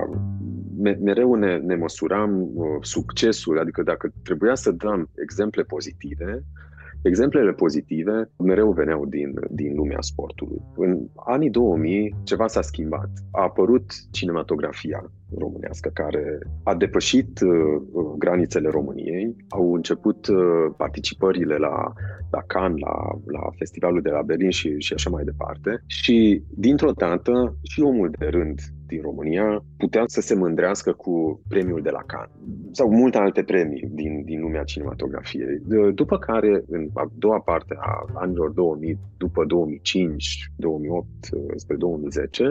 [1.00, 6.44] mereu ne, ne măsuram uh, succesul, adică dacă trebuia să dăm exemple pozitive,
[7.02, 10.62] Exemplele pozitive mereu veneau din, din lumea sportului.
[10.76, 13.10] În anii 2000 ceva s-a schimbat.
[13.30, 17.82] A apărut cinematografia românească care a depășit uh,
[18.18, 19.36] granițele României.
[19.48, 20.36] Au început uh,
[20.76, 21.92] participările la,
[22.30, 22.94] la Cannes, la,
[23.26, 25.82] la festivalul de la Berlin și, și așa mai departe.
[25.86, 28.60] Și dintr-o dată și omul de rând
[28.92, 32.36] din România putea să se mândrească cu premiul de la Cannes
[32.70, 35.62] sau multe alte premii din, din lumea cinematografiei.
[35.94, 41.06] După care, în a doua parte a anilor 2000, după 2005, 2008,
[41.56, 42.44] spre 2010,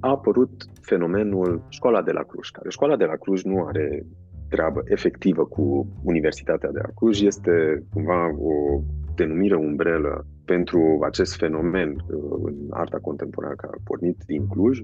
[0.00, 4.06] a apărut fenomenul Școala de la Cluj, care Școala de la Cluj nu are
[4.48, 8.82] treabă efectivă cu Universitatea de la Cluj, este cumva o
[9.14, 14.80] denumire umbrelă pentru acest fenomen uh, în arta contemporană care a pornit din Cluj,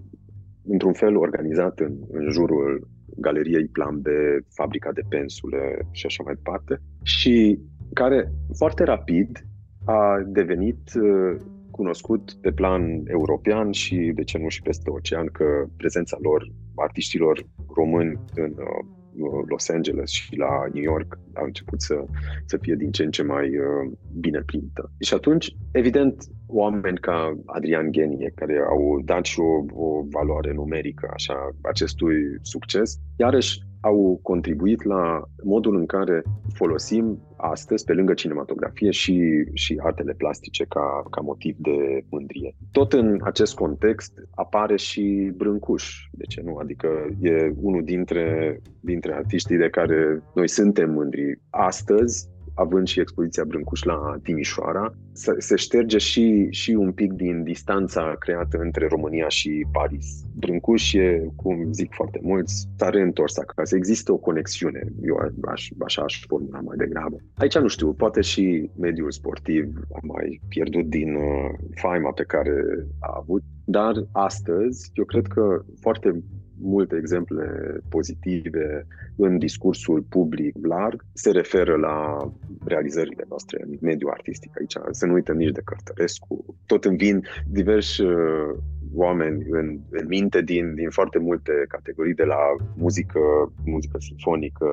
[0.64, 4.06] într-un fel organizat în, în jurul galeriei Plan B,
[4.48, 7.58] fabrica de pensule și așa mai departe, și
[7.92, 9.46] care foarte rapid
[9.84, 11.40] a devenit uh,
[11.70, 15.44] cunoscut pe plan european și, de ce nu, și peste ocean, că
[15.76, 22.04] prezența lor, artiștilor români în uh, Los Angeles și la New York a început să,
[22.46, 24.90] să fie din ce în ce mai uh, bine primită.
[25.00, 31.10] Și atunci, evident, oameni ca Adrian Genie, care au dat și o, o valoare numerică
[31.12, 36.22] așa, acestui succes, iarăși au contribuit la modul în care
[36.52, 42.54] folosim astăzi, pe lângă cinematografie, și, și artele plastice ca, ca motiv de mândrie.
[42.70, 46.56] Tot în acest context apare și Brâncuș, de ce nu?
[46.56, 46.88] Adică
[47.20, 51.40] e unul dintre, dintre artiștii de care noi suntem mândri.
[51.50, 54.94] Astăzi, având și expoziția Brâncuș la Timișoara,
[55.38, 60.06] se șterge și, și un pic din distanța creată între România și Paris.
[60.36, 63.76] Brâncuș e, cum zic foarte mulți, s-a reîntors acasă.
[63.76, 67.16] Există o conexiune, eu aș, așa aș formula mai degrabă.
[67.34, 72.52] Aici nu știu, poate și mediul sportiv a mai pierdut din uh, faima pe care
[73.00, 76.22] a avut, dar astăzi eu cred că foarte
[76.62, 77.44] multe exemple
[77.88, 78.86] pozitive
[79.16, 82.18] în discursul public larg se referă la
[82.64, 84.76] realizările noastre în mediul artistic aici.
[84.90, 86.56] Să nu uităm nici de Cărtărescu.
[86.66, 88.56] Tot îmi vin diversi uh,
[88.94, 92.40] oameni în, în minte din, din foarte multe categorii, de la
[92.76, 94.66] muzică, muzică sinfonică,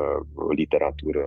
[0.55, 1.23] literatură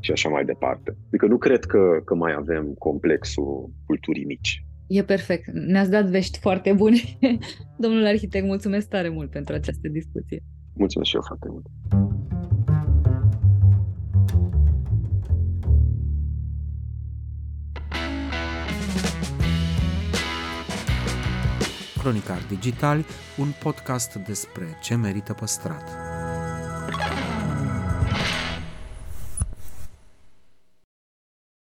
[0.00, 0.96] și așa mai departe.
[1.06, 4.65] Adică nu cred că, că mai avem complexul culturii mici.
[4.86, 5.46] E perfect.
[5.52, 6.98] Ne-ați dat vești foarte bune.
[7.78, 10.42] Domnul arhitect, mulțumesc tare mult pentru această discuție.
[10.72, 11.66] Mulțumesc și eu foarte mult.
[21.98, 23.04] Cronicar Digital,
[23.38, 26.15] un podcast despre ce merită păstrat.